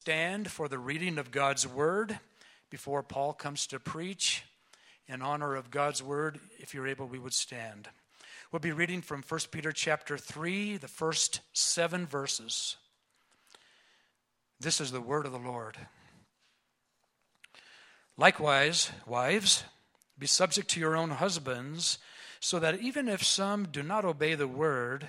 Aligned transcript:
stand 0.00 0.50
for 0.50 0.66
the 0.66 0.78
reading 0.78 1.18
of 1.18 1.30
God's 1.30 1.68
word 1.68 2.18
before 2.70 3.02
Paul 3.02 3.34
comes 3.34 3.66
to 3.66 3.78
preach. 3.78 4.44
In 5.06 5.20
honor 5.20 5.54
of 5.54 5.70
God's 5.70 6.02
word, 6.02 6.40
if 6.58 6.72
you're 6.72 6.88
able, 6.88 7.06
we 7.06 7.18
would 7.18 7.34
stand. 7.34 7.86
We'll 8.50 8.60
be 8.60 8.72
reading 8.72 9.02
from 9.02 9.22
1 9.22 9.40
Peter 9.50 9.72
chapter 9.72 10.16
3, 10.16 10.78
the 10.78 10.88
first 10.88 11.40
seven 11.52 12.06
verses. 12.06 12.76
This 14.58 14.80
is 14.80 14.90
the 14.90 15.02
word 15.02 15.26
of 15.26 15.32
the 15.32 15.38
Lord. 15.38 15.76
Likewise, 18.16 18.90
wives, 19.06 19.64
be 20.18 20.26
subject 20.26 20.70
to 20.70 20.80
your 20.80 20.96
own 20.96 21.10
husbands, 21.10 21.98
so 22.40 22.58
that 22.58 22.80
even 22.80 23.06
if 23.06 23.22
some 23.22 23.68
do 23.70 23.82
not 23.82 24.06
obey 24.06 24.34
the 24.34 24.48
word, 24.48 25.08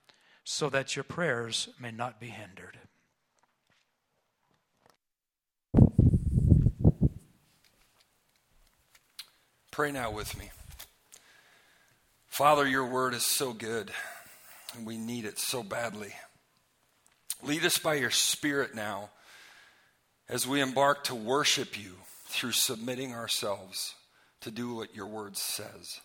so 0.43 0.69
that 0.69 0.95
your 0.95 1.03
prayers 1.03 1.69
may 1.79 1.91
not 1.91 2.19
be 2.19 2.27
hindered. 2.27 2.77
Pray 9.71 9.91
now 9.91 10.11
with 10.11 10.37
me. 10.37 10.51
Father, 12.27 12.67
your 12.67 12.85
word 12.85 13.13
is 13.13 13.25
so 13.25 13.53
good, 13.53 13.91
and 14.75 14.85
we 14.85 14.97
need 14.97 15.25
it 15.25 15.39
so 15.39 15.63
badly. 15.63 16.13
Lead 17.43 17.63
us 17.65 17.77
by 17.77 17.95
your 17.95 18.09
Spirit 18.09 18.75
now 18.75 19.09
as 20.27 20.47
we 20.47 20.61
embark 20.61 21.03
to 21.05 21.15
worship 21.15 21.81
you 21.81 21.93
through 22.25 22.51
submitting 22.51 23.13
ourselves 23.13 23.95
to 24.41 24.51
do 24.51 24.73
what 24.73 24.95
your 24.95 25.07
word 25.07 25.37
says. 25.37 26.01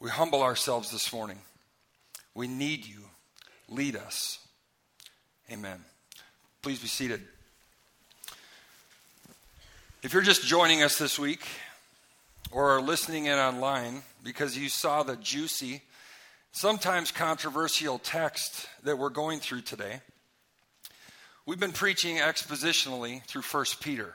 We 0.00 0.10
humble 0.10 0.42
ourselves 0.42 0.90
this 0.90 1.12
morning 1.12 1.38
we 2.38 2.46
need 2.46 2.86
you. 2.86 3.00
Lead 3.68 3.96
us. 3.96 4.38
Amen. 5.50 5.80
Please 6.62 6.78
be 6.78 6.86
seated. 6.86 7.20
If 10.04 10.12
you're 10.12 10.22
just 10.22 10.44
joining 10.44 10.84
us 10.84 10.98
this 10.98 11.18
week 11.18 11.44
or 12.52 12.76
are 12.76 12.80
listening 12.80 13.26
in 13.26 13.36
online 13.36 14.02
because 14.22 14.56
you 14.56 14.68
saw 14.68 15.02
the 15.02 15.16
juicy, 15.16 15.82
sometimes 16.52 17.10
controversial 17.10 17.98
text 17.98 18.68
that 18.84 18.96
we're 18.96 19.08
going 19.08 19.40
through 19.40 19.62
today, 19.62 20.00
we've 21.44 21.58
been 21.58 21.72
preaching 21.72 22.18
expositionally 22.18 23.20
through 23.24 23.42
1 23.42 23.64
Peter. 23.80 24.14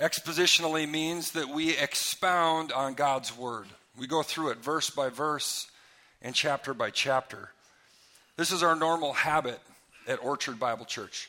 Expositionally 0.00 0.88
means 0.88 1.32
that 1.32 1.48
we 1.48 1.76
expound 1.76 2.70
on 2.70 2.94
God's 2.94 3.36
word. 3.36 3.66
We 3.98 4.06
go 4.06 4.22
through 4.22 4.50
it 4.50 4.58
verse 4.58 4.88
by 4.88 5.08
verse, 5.08 5.66
and 6.22 6.34
chapter 6.34 6.72
by 6.72 6.90
chapter. 6.90 7.50
This 8.36 8.52
is 8.52 8.62
our 8.62 8.76
normal 8.76 9.12
habit 9.12 9.58
at 10.06 10.22
Orchard 10.22 10.58
Bible 10.58 10.84
Church. 10.84 11.28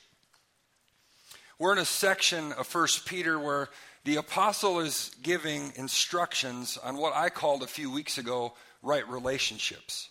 We're 1.58 1.74
in 1.74 1.80
a 1.80 1.86
section 1.86 2.54
of 2.54 2.68
First 2.68 3.06
Peter 3.06 3.40
where 3.40 3.70
the 4.04 4.18
apostle 4.18 4.80
is 4.80 5.12
giving 5.24 5.74
instructions 5.76 6.78
on 6.78 6.98
what 6.98 7.16
I 7.16 7.30
called 7.30 7.64
a 7.64 7.68
few 7.68 7.92
weeks 7.92 8.18
ago 8.18 8.54
right 8.82 9.08
relationships. 9.10 10.10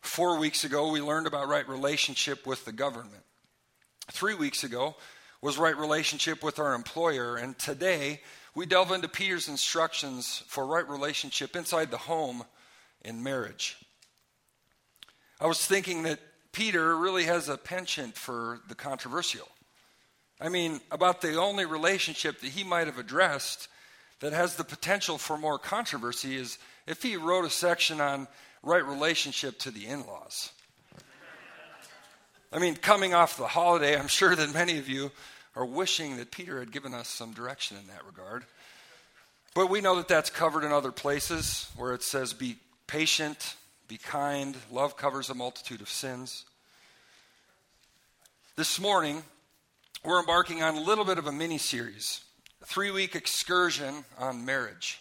Four 0.00 0.38
weeks 0.38 0.64
ago, 0.64 0.92
we 0.92 1.00
learned 1.00 1.26
about 1.26 1.48
right 1.48 1.68
relationship 1.68 2.46
with 2.46 2.64
the 2.64 2.72
government. 2.72 3.24
Three 4.12 4.34
weeks 4.34 4.64
ago 4.64 4.96
was 5.42 5.58
right 5.58 5.76
relationship 5.76 6.42
with 6.42 6.58
our 6.58 6.74
employer. 6.74 7.36
And 7.36 7.58
today, 7.58 8.20
we 8.54 8.66
delve 8.66 8.92
into 8.92 9.08
Peter's 9.08 9.48
instructions 9.48 10.44
for 10.46 10.66
right 10.66 10.88
relationship 10.88 11.56
inside 11.56 11.90
the 11.90 11.96
home 11.96 12.44
in 13.02 13.22
marriage. 13.22 13.76
I 15.40 15.46
was 15.46 15.64
thinking 15.64 16.02
that 16.02 16.18
Peter 16.52 16.96
really 16.96 17.24
has 17.24 17.48
a 17.48 17.56
penchant 17.56 18.16
for 18.16 18.60
the 18.68 18.74
controversial. 18.74 19.48
I 20.40 20.48
mean, 20.48 20.80
about 20.90 21.20
the 21.20 21.36
only 21.36 21.64
relationship 21.64 22.40
that 22.40 22.50
he 22.50 22.64
might 22.64 22.86
have 22.86 22.98
addressed 22.98 23.68
that 24.20 24.32
has 24.32 24.56
the 24.56 24.64
potential 24.64 25.18
for 25.18 25.38
more 25.38 25.58
controversy 25.58 26.36
is 26.36 26.58
if 26.86 27.02
he 27.02 27.16
wrote 27.16 27.44
a 27.44 27.50
section 27.50 28.00
on 28.00 28.26
right 28.62 28.84
relationship 28.84 29.58
to 29.60 29.70
the 29.70 29.86
in 29.86 30.06
laws. 30.06 30.50
I 32.52 32.58
mean, 32.58 32.76
coming 32.76 33.14
off 33.14 33.36
the 33.36 33.46
holiday, 33.46 33.96
I'm 33.96 34.08
sure 34.08 34.34
that 34.34 34.54
many 34.54 34.78
of 34.78 34.88
you 34.88 35.10
are 35.54 35.66
wishing 35.66 36.16
that 36.16 36.30
Peter 36.30 36.60
had 36.60 36.72
given 36.72 36.94
us 36.94 37.08
some 37.08 37.32
direction 37.32 37.76
in 37.76 37.86
that 37.88 38.06
regard. 38.06 38.44
But 39.54 39.70
we 39.70 39.80
know 39.80 39.96
that 39.96 40.08
that's 40.08 40.30
covered 40.30 40.64
in 40.64 40.72
other 40.72 40.92
places 40.92 41.68
where 41.76 41.92
it 41.92 42.02
says, 42.02 42.32
be 42.32 42.56
patient, 42.88 43.54
be 43.86 43.98
kind. 43.98 44.56
Love 44.72 44.96
covers 44.96 45.30
a 45.30 45.34
multitude 45.34 45.80
of 45.80 45.88
sins. 45.88 46.44
This 48.56 48.80
morning, 48.80 49.22
we're 50.04 50.18
embarking 50.18 50.62
on 50.62 50.74
a 50.74 50.80
little 50.80 51.04
bit 51.04 51.18
of 51.18 51.26
a 51.26 51.32
mini 51.32 51.58
series, 51.58 52.24
a 52.60 52.66
three 52.66 52.90
week 52.90 53.14
excursion 53.14 54.04
on 54.18 54.44
marriage. 54.44 55.00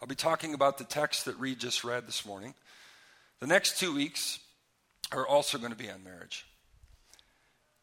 I'll 0.00 0.08
be 0.08 0.14
talking 0.14 0.54
about 0.54 0.78
the 0.78 0.84
text 0.84 1.24
that 1.24 1.36
Reed 1.38 1.58
just 1.58 1.84
read 1.84 2.06
this 2.06 2.24
morning. 2.24 2.54
The 3.40 3.46
next 3.46 3.78
two 3.78 3.94
weeks 3.94 4.38
are 5.10 5.26
also 5.26 5.58
going 5.58 5.72
to 5.72 5.78
be 5.78 5.90
on 5.90 6.04
marriage. 6.04 6.46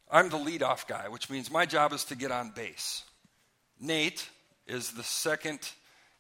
I'm 0.10 0.30
the 0.30 0.38
lead-off 0.38 0.88
guy, 0.88 1.10
which 1.10 1.30
means 1.30 1.52
my 1.52 1.66
job 1.66 1.92
is 1.92 2.06
to 2.06 2.16
get 2.16 2.32
on 2.32 2.52
base. 2.56 3.04
Nate 3.80 4.30
is 4.68 4.92
the 4.92 5.04
second 5.04 5.60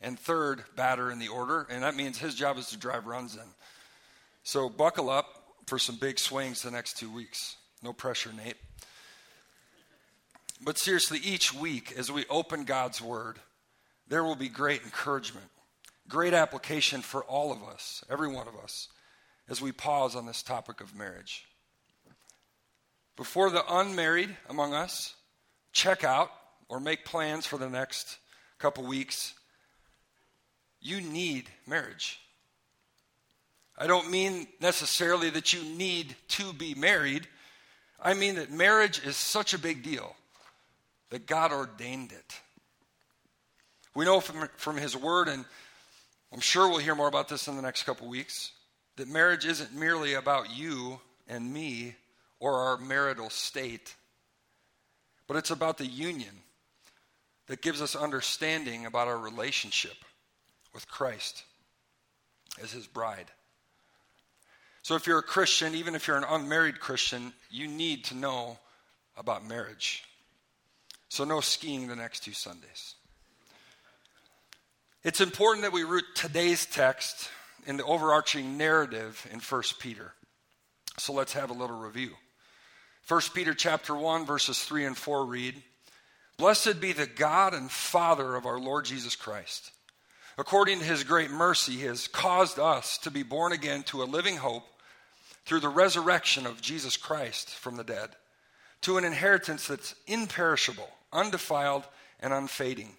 and 0.02 0.19
third 0.19 0.63
batter 0.75 1.12
in 1.12 1.19
the 1.19 1.28
order, 1.28 1.68
and 1.69 1.84
that 1.84 1.96
means 1.96 2.18
his 2.18 2.35
job 2.35 2.58
is 2.58 2.68
to 2.68 2.78
drive 2.78 3.08
runs 3.08 3.35
in. 3.35 3.50
So 4.44 4.69
buckle 4.69 5.09
up 5.09 5.25
for 5.66 5.80
some 5.80 5.97
big 5.97 6.19
swings 6.19 6.62
the 6.62 6.72
next 6.72 6.97
two 6.97 7.12
weeks. 7.12 7.58
No 7.84 7.94
pressure, 7.94 8.31
Nate. 8.34 8.57
But 10.62 10.80
seriously, 10.80 11.19
each 11.24 11.53
week 11.53 11.94
as 11.97 12.12
we 12.12 12.25
open 12.30 12.63
God's 12.63 13.02
Word, 13.02 13.40
there 14.07 14.24
will 14.24 14.36
be 14.36 14.50
great 14.50 14.84
encouragement, 14.84 15.47
great 16.07 16.34
application 16.34 17.02
for 17.02 17.24
all 17.25 17.52
of 17.52 17.62
us, 17.63 18.03
every 18.09 18.28
one 18.28 18.47
of 18.47 18.56
us, 18.56 18.88
as 19.50 19.62
we 19.62 19.72
pause 19.72 20.16
on 20.16 20.25
this 20.25 20.41
topic 20.41 20.81
of 20.81 20.96
marriage. 20.96 21.46
Before 23.16 23.50
the 23.50 23.63
unmarried 23.69 24.36
among 24.50 24.74
us 24.74 25.16
check 25.74 26.03
out 26.03 26.31
or 26.69 26.80
make 26.80 27.06
plans 27.06 27.45
for 27.45 27.57
the 27.57 27.69
next 27.69 28.18
couple 28.60 28.86
weeks, 28.86 29.33
you 30.81 31.01
need 31.01 31.50
marriage. 31.65 32.19
I 33.77 33.88
don't 33.88 34.09
mean 34.09 34.47
necessarily 34.59 35.29
that 35.31 35.53
you 35.53 35.63
need 35.63 36.15
to 36.29 36.51
be 36.53 36.74
married. 36.74 37.27
I 38.01 38.13
mean 38.13 38.35
that 38.35 38.51
marriage 38.51 39.06
is 39.06 39.15
such 39.15 39.53
a 39.53 39.59
big 39.59 39.83
deal 39.83 40.15
that 41.09 41.27
God 41.27 41.51
ordained 41.51 42.12
it. 42.12 42.39
We 43.94 44.06
know 44.06 44.19
from, 44.19 44.50
from 44.57 44.77
His 44.77 44.95
Word, 44.95 45.27
and 45.27 45.45
I'm 46.33 46.39
sure 46.39 46.68
we'll 46.68 46.80
hear 46.80 46.95
more 46.95 47.07
about 47.07 47.30
this 47.30 47.47
in 47.47 47.56
the 47.56 47.62
next 47.62 47.83
couple 47.83 48.07
weeks, 48.07 48.51
that 48.97 49.07
marriage 49.07 49.45
isn't 49.45 49.73
merely 49.73 50.15
about 50.15 50.56
you 50.56 51.00
and 51.27 51.53
me 51.53 51.95
or 52.39 52.56
our 52.56 52.77
marital 52.77 53.30
state, 53.30 53.95
but 55.27 55.38
it's 55.38 55.51
about 55.51 55.77
the 55.77 55.85
union 55.85 56.41
that 57.47 57.62
gives 57.62 57.81
us 57.81 57.95
understanding 57.95 58.85
about 58.85 59.07
our 59.07 59.18
relationship 59.18 59.95
with 60.77 60.88
Christ 60.88 61.44
as 62.62 62.71
his 62.71 62.85
bride. 62.85 63.25
So, 64.83 64.94
if 64.94 65.07
you're 65.07 65.18
a 65.18 65.24
Christian, 65.24 65.74
even 65.74 65.95
if 65.95 66.07
you're 66.07 66.18
an 66.18 66.24
unmarried 66.29 66.79
Christian, 66.79 67.33
you 67.50 67.68
need 67.68 68.03
to 68.06 68.15
know 68.15 68.59
about 69.18 69.44
marriage. 69.44 70.03
So, 71.09 71.24
no 71.24 71.41
skiing 71.41 71.88
the 71.88 71.95
next 71.95 72.19
two 72.19 72.33
Sundays. 72.33 72.94
It's 75.03 75.19
important 75.19 75.63
that 75.63 75.74
we 75.74 75.83
root 75.83 76.06
today's 76.13 76.68
text 76.68 77.31
in 77.65 77.77
the 77.77 77.83
overarching 77.83 78.56
narrative 78.56 79.27
in 79.31 79.39
1 79.39 79.63
Peter. 79.80 80.13
So 81.00 81.12
let's 81.12 81.33
have 81.33 81.50
a 81.50 81.53
little 81.53 81.80
review. 81.80 82.12
1 83.07 83.21
Peter 83.33 83.56
chapter 83.56 83.95
1 83.95 84.27
verses 84.27 84.59
3 84.59 84.85
and 84.85 84.97
4 84.97 85.25
read, 85.25 85.56
Blessed 86.38 86.80
be 86.80 86.94
the 86.94 87.07
God 87.07 87.56
and 87.56 87.71
Father 87.71 88.35
of 88.35 88.45
our 88.45 88.59
Lord 88.59 88.85
Jesus 88.85 89.15
Christ. 89.15 89.71
According 90.38 90.80
to 90.80 90.86
his 90.86 91.04
great 91.04 91.31
mercy, 91.31 91.74
he 91.74 91.86
has 91.86 92.07
caused 92.07 92.60
us 92.60 92.98
to 93.00 93.12
be 93.12 93.24
born 93.24 93.54
again 93.54 93.84
to 93.84 94.04
a 94.04 94.06
living 94.06 94.38
hope 94.38 94.68
through 95.45 95.62
the 95.62 95.69
resurrection 95.69 96.45
of 96.45 96.62
Jesus 96.62 96.95
Christ 96.95 97.50
from 97.50 97.78
the 97.78 97.84
dead, 97.84 98.10
to 98.81 98.98
an 98.98 99.04
inheritance 99.04 99.68
that's 99.68 99.95
imperishable, 100.06 100.89
undefiled, 101.12 101.86
and 102.19 102.34
unfading, 102.34 102.98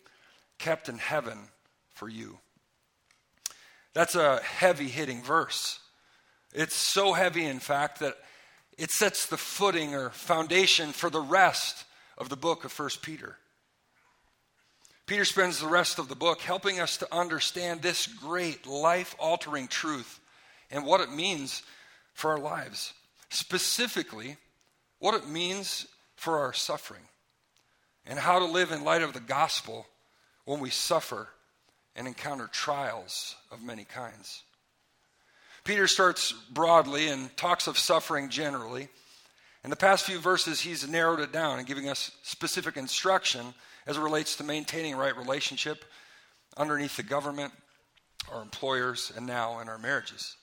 kept 0.59 0.89
in 0.89 0.99
heaven 0.99 1.39
for 1.95 2.09
you. 2.09 2.39
That's 3.95 4.15
a 4.15 4.41
heavy 4.43 4.89
hitting 4.89 5.23
verse. 5.23 5.79
It's 6.53 6.75
so 6.75 7.13
heavy, 7.13 7.45
in 7.45 7.61
fact, 7.61 8.01
that 8.01 8.17
it 8.77 8.91
sets 8.91 9.27
the 9.27 9.37
footing 9.37 9.95
or 9.95 10.11
foundation 10.11 10.93
for 10.93 11.11
the 11.11 11.21
rest 11.21 11.85
of 12.17 12.29
the 12.29 12.37
book 12.37 12.65
of 12.65 12.77
1 12.77 12.89
Peter. 13.03 13.37
Peter 15.09 15.25
spends 15.25 15.59
the 15.59 15.67
rest 15.67 15.99
of 15.99 16.09
the 16.09 16.15
book 16.15 16.43
helping 16.43 16.81
us 16.81 16.99
to 16.99 17.15
understand 17.15 17.81
this 17.81 18.07
great 18.07 18.67
life 18.67 19.17
altering 19.19 19.67
truth 19.67 20.21
and 20.71 20.85
what 20.85 21.01
it 21.01 21.11
means 21.11 21.63
for 22.13 22.33
our 22.33 22.39
lives. 22.39 22.93
Specifically, 23.31 24.37
what 24.99 25.15
it 25.15 25.27
means 25.27 25.87
for 26.15 26.39
our 26.39 26.53
suffering 26.53 27.01
and 28.05 28.19
how 28.19 28.39
to 28.39 28.45
live 28.45 28.71
in 28.71 28.85
light 28.85 29.01
of 29.01 29.15
the 29.15 29.21
gospel 29.21 29.87
when 30.45 30.61
we 30.61 30.69
suffer 30.69 31.29
and 31.97 32.07
encounter 32.07 32.47
trials 32.47 33.35
of 33.51 33.63
many 33.63 33.85
kinds. 33.85 34.43
Peter 35.65 35.87
starts 35.87 36.33
broadly 36.51 37.09
and 37.09 37.35
talks 37.35 37.67
of 37.67 37.79
suffering 37.79 38.29
generally. 38.29 38.89
In 39.65 39.71
the 39.71 39.77
past 39.77 40.05
few 40.05 40.19
verses, 40.19 40.61
he's 40.61 40.87
narrowed 40.87 41.21
it 41.21 41.33
down 41.33 41.59
and 41.59 41.67
giving 41.67 41.89
us 41.89 42.11
specific 42.23 42.77
instruction 42.77 43.55
as 43.89 43.97
it 43.97 44.01
relates 44.01 44.37
to 44.37 44.45
maintaining 44.45 44.95
right 44.95 45.17
relationship 45.17 45.85
underneath 46.59 46.97
the 46.97 47.03
government, 47.03 47.53
our 48.31 48.43
employers, 48.43 49.11
and 49.17 49.27
now 49.27 49.61
in 49.61 49.69
our 49.69 49.79
marriages. 49.79 50.37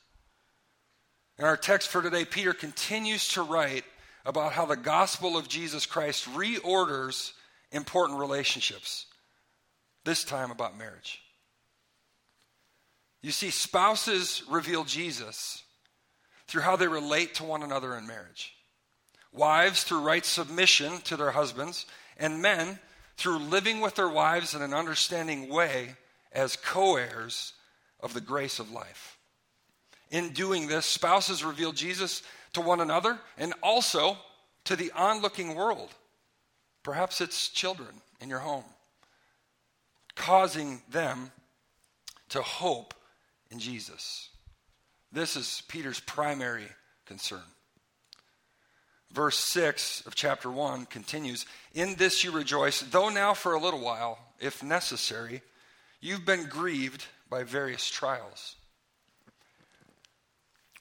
In 1.38 1.46
our 1.46 1.56
text 1.56 1.90
for 1.90 2.02
today, 2.02 2.26
Peter 2.26 2.54
continues 2.54 3.30
to 3.30 3.44
write 3.44 3.86
about 4.26 4.54
how 4.54 4.66
the 4.66 4.76
gospel 4.76 5.38
of 5.38 5.48
Jesus 5.48 5.86
Christ 5.86 6.28
reorders 6.34 7.34
important 7.72 8.20
relationships, 8.20 9.06
this 10.06 10.24
time 10.24 10.50
about 10.50 10.78
marriage. 10.78 11.22
You 13.22 13.32
see, 13.32 13.52
spouses 13.52 14.42
reveal 14.50 14.86
Jesus 14.86 15.62
through 16.48 16.62
how 16.64 16.76
they 16.78 16.88
relate 16.88 17.36
to 17.36 17.44
one 17.44 17.62
another 17.62 17.96
in 17.96 18.08
marriage. 18.08 18.54
Wives 19.32 19.84
through 19.84 20.02
right 20.02 20.26
submission 20.26 21.00
to 21.04 21.18
their 21.18 21.32
husbands, 21.32 21.86
and 22.18 22.42
men 22.42 22.80
through 23.18 23.40
living 23.40 23.82
with 23.82 23.96
their 23.96 24.10
wives 24.10 24.54
in 24.54 24.62
an 24.62 24.74
understanding 24.74 25.50
way 25.50 25.96
as 26.32 26.56
co 26.56 26.98
heirs 26.98 27.54
of 28.00 28.14
the 28.14 28.22
grace 28.22 28.60
of 28.60 28.72
life. 28.72 29.18
In 30.12 30.32
doing 30.32 30.68
this, 30.68 30.86
spouses 30.86 31.44
reveal 31.44 31.72
Jesus 31.72 32.22
to 32.54 32.62
one 32.62 32.82
another 32.82 33.20
and 33.38 33.54
also 33.64 34.18
to 34.66 34.76
the 34.76 34.92
onlooking 34.92 35.56
world. 35.56 35.90
Perhaps 36.84 37.22
it's 37.22 37.50
children 37.50 38.02
in 38.22 38.30
your 38.30 38.40
home, 38.40 38.66
causing 40.16 40.82
them 40.90 41.32
to 42.30 42.42
hope 42.42 42.94
in 43.50 43.60
Jesus. 43.60 44.30
This 45.12 45.36
is 45.36 45.64
Peter's 45.68 46.00
primary 46.00 46.68
concern. 47.06 47.42
Verse 49.12 49.40
6 49.40 50.06
of 50.06 50.16
chapter 50.16 50.52
1 50.52 50.86
continues 50.88 51.46
In 51.74 51.96
this 51.96 52.24
you 52.24 52.32
rejoice, 52.32 52.82
though 52.82 53.10
now 53.10 53.34
for 53.34 53.54
a 53.54 53.60
little 53.60 53.80
while, 53.80 54.20
if 54.40 54.62
necessary, 54.62 55.42
you've 56.02 56.26
been 56.26 56.46
grieved 56.46 57.06
by 57.30 57.44
various 57.44 57.90
trials. 57.90 58.56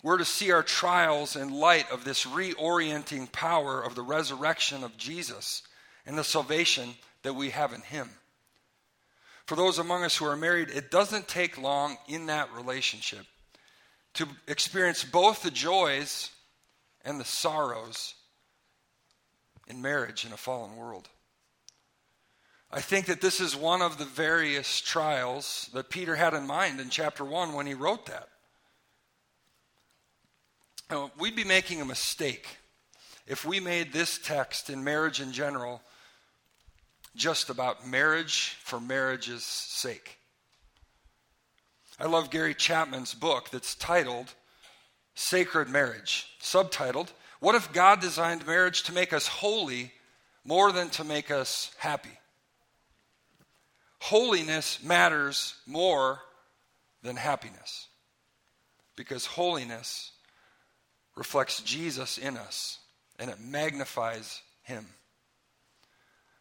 We're 0.03 0.19
to 0.19 0.25
see 0.25 0.51
our 0.51 0.63
trials 0.63 1.35
in 1.35 1.55
light 1.55 1.91
of 1.91 2.05
this 2.05 2.27
reorienting 2.27 3.33
power 3.33 3.81
of 3.81 3.95
the 3.95 4.03
resurrection 4.03 4.85
of 4.85 4.99
Jesus 4.99 5.63
and 6.05 6.19
the 6.19 6.25
salvation 6.25 6.91
that 7.23 7.35
we 7.35 7.51
have 7.51 7.73
in 7.73 7.81
Him. 7.81 8.11
For 9.47 9.57
those 9.57 9.79
among 9.79 10.05
us 10.05 10.17
who 10.17 10.27
are 10.27 10.37
married, 10.37 10.69
it 10.71 10.91
doesn't 10.91 11.29
take 11.29 11.57
long 11.57 11.97
in 12.07 12.27
that 12.27 12.53
relationship 12.55 13.25
to 14.15 14.29
experience 14.47 15.05
both 15.05 15.43
the 15.43 15.51
joys 15.51 16.31
and 17.05 17.21
the 17.21 17.25
sorrows 17.25 18.15
in 19.67 19.83
marriage 19.83 20.25
in 20.25 20.33
a 20.33 20.37
fallen 20.37 20.77
world. 20.77 21.09
I 22.71 22.81
think 22.81 23.07
that 23.07 23.21
this 23.21 23.41
is 23.41 23.55
one 23.55 23.83
of 23.83 23.99
the 23.99 24.05
various 24.05 24.81
trials 24.81 25.71
that 25.75 25.91
Peter 25.91 26.17
had 26.17 26.35
in 26.35 26.47
mind 26.47 26.81
in 26.81 26.91
chapter 26.91 27.25
1 27.25 27.53
when 27.53 27.67
he 27.67 27.75
wrote 27.75 28.07
that. 28.07 28.29
Now, 30.91 31.13
we'd 31.19 31.37
be 31.37 31.45
making 31.45 31.81
a 31.81 31.85
mistake 31.85 32.47
if 33.27 33.45
we 33.45 33.61
made 33.61 33.93
this 33.93 34.19
text 34.19 34.71
in 34.71 34.85
marriage 34.85 35.21
in 35.21 35.33
general 35.33 35.83
just 37.17 37.49
about 37.49 37.87
marriage 37.87 38.57
for 38.63 38.81
marriage's 38.81 39.45
sake. 39.45 40.19
I 41.99 42.07
love 42.07 42.31
Gary 42.31 42.55
Chapman's 42.55 43.15
book 43.15 43.51
that's 43.51 43.77
titled 43.77 44.35
Sacred 45.15 45.69
Marriage, 45.69 46.27
subtitled, 46.41 47.09
What 47.41 47.55
if 47.55 47.73
God 47.73 48.01
designed 48.01 48.47
marriage 48.47 48.83
to 48.85 48.93
make 48.93 49.13
us 49.13 49.27
holy 49.27 49.93
more 50.45 50.73
than 50.73 50.91
to 50.91 51.05
make 51.05 51.31
us 51.31 51.73
happy? 51.79 52.19
Holiness 54.01 54.83
matters 54.83 55.55
more 55.67 56.21
than 57.03 57.17
happiness 57.17 57.89
because 58.97 59.27
holiness 59.27 60.13
reflects 61.17 61.63
Jesus 61.63 62.19
in 62.19 62.37
us 62.37 62.81
and 63.19 63.31
it 63.31 63.41
magnifies 63.41 64.43
him. 64.63 64.87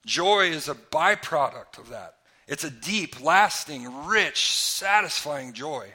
Joy 0.06 0.48
is 0.48 0.68
a 0.68 0.76
byproduct 0.76 1.78
of 1.78 1.90
that. 1.90 2.16
It's 2.47 2.64
a 2.64 2.69
deep, 2.69 3.24
lasting, 3.24 4.06
rich, 4.06 4.52
satisfying 4.54 5.54
joy. 5.54 5.94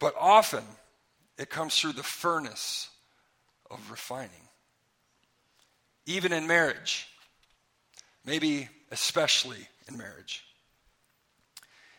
But 0.00 0.14
often 0.18 0.64
it 1.38 1.50
comes 1.50 1.78
through 1.78 1.92
the 1.92 2.02
furnace 2.02 2.88
of 3.70 3.90
refining. 3.90 4.30
Even 6.06 6.32
in 6.32 6.46
marriage, 6.46 7.08
maybe 8.24 8.68
especially 8.90 9.68
in 9.88 9.96
marriage. 9.96 10.44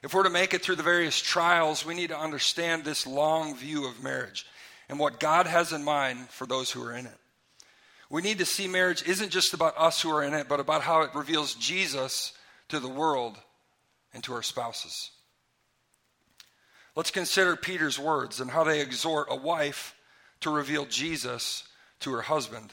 If 0.04 0.14
we're 0.14 0.24
to 0.24 0.30
make 0.30 0.54
it 0.54 0.62
through 0.62 0.76
the 0.76 0.84
various 0.84 1.20
trials, 1.20 1.86
we 1.86 1.96
need 1.96 2.10
to 2.10 2.20
understand 2.20 2.84
this 2.84 3.08
long 3.08 3.56
view 3.56 3.88
of 3.88 4.04
marriage 4.04 4.46
and 4.88 5.00
what 5.00 5.20
God 5.20 5.48
has 5.48 5.74
in 5.74 5.84
mind 5.84 6.30
for 6.30 6.46
those 6.46 6.70
who 6.70 6.84
are 6.84 6.94
in 6.94 7.08
it. 7.08 7.18
We 8.10 8.22
need 8.22 8.38
to 8.38 8.46
see 8.46 8.68
marriage 8.68 9.04
isn't 9.08 9.32
just 9.32 9.54
about 9.54 9.74
us 9.78 10.02
who 10.02 10.12
are 10.12 10.24
in 10.24 10.36
it, 10.36 10.48
but 10.48 10.60
about 10.60 10.84
how 10.84 11.02
it 11.02 11.16
reveals 11.16 11.56
Jesus 11.56 12.34
to 12.70 12.80
the 12.80 12.88
world 12.88 13.36
and 14.14 14.24
to 14.24 14.34
our 14.34 14.44
spouses. 14.44 15.10
Let's 16.96 17.12
consider 17.12 17.56
Peter's 17.56 18.00
words 18.00 18.40
and 18.40 18.52
how 18.52 18.64
they 18.64 18.82
exhort 18.82 19.28
a 19.30 19.36
wife 19.36 19.96
to 20.42 20.50
reveal 20.50 20.86
Jesus 20.86 21.68
to 22.00 22.12
her 22.14 22.22
husband 22.22 22.72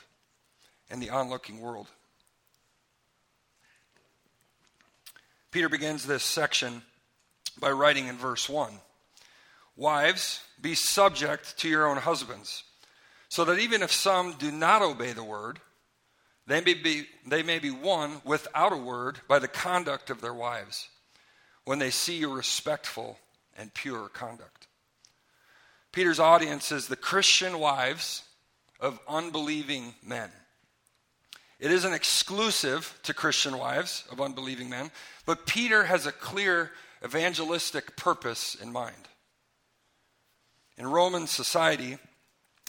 and 0.91 1.03
the 1.03 1.11
onlooking 1.11 1.61
world. 1.61 1.89
Peter 5.51 5.69
begins 5.69 6.07
this 6.07 6.23
section 6.23 6.83
by 7.59 7.71
writing 7.71 8.07
in 8.07 8.17
verse 8.17 8.49
1 8.49 8.73
Wives, 9.77 10.41
be 10.61 10.75
subject 10.75 11.59
to 11.59 11.69
your 11.69 11.89
own 11.89 11.97
husbands 11.97 12.65
so 13.29 13.45
that 13.47 13.59
even 13.59 13.83
if 13.83 13.91
some 13.91 14.35
do 14.35 14.51
not 14.51 14.83
obey 14.83 15.13
the 15.13 15.25
word, 15.25 15.59
they 16.47 16.61
may 16.61 16.75
be, 16.75 17.07
they 17.27 17.43
may 17.43 17.59
be 17.59 17.71
won 17.71 18.21
without 18.25 18.73
a 18.73 18.77
word 18.77 19.21
by 19.27 19.39
the 19.39 19.49
conduct 19.49 20.11
of 20.11 20.21
their 20.21 20.35
wives 20.35 20.89
when 21.65 21.79
they 21.79 21.91
see 21.91 22.19
you 22.19 22.33
respectful 22.33 23.19
and 23.57 23.73
pure 23.75 24.09
conduct. 24.09 24.69
Peter's 25.93 26.21
audience 26.21 26.73
is 26.73 26.87
the 26.87 26.97
Christian 26.97 27.59
wives 27.59 28.25
of 28.81 28.99
unbelieving 29.09 29.95
men. 30.03 30.31
It 31.61 31.71
isn't 31.71 31.93
exclusive 31.93 32.99
to 33.05 33.15
Christian 33.15 33.57
wives 33.57 34.05
of 34.11 34.21
unbelieving 34.21 34.69
men, 34.69 34.91
but 35.27 35.47
Peter 35.47 35.85
has 35.85 36.07
a 36.07 36.13
clear 36.13 36.73
evangelistic 37.05 37.97
purpose 37.97 38.57
in 38.57 38.73
mind. 38.73 39.09
In 40.77 40.87
Roman 40.87 41.27
society, 41.27 41.99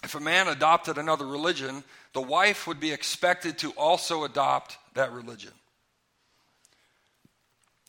if 0.03 0.15
a 0.15 0.19
man 0.19 0.47
adopted 0.47 0.97
another 0.97 1.25
religion, 1.25 1.83
the 2.13 2.21
wife 2.21 2.67
would 2.67 2.79
be 2.79 2.91
expected 2.91 3.57
to 3.59 3.71
also 3.71 4.25
adopt 4.25 4.77
that 4.93 5.11
religion. 5.11 5.53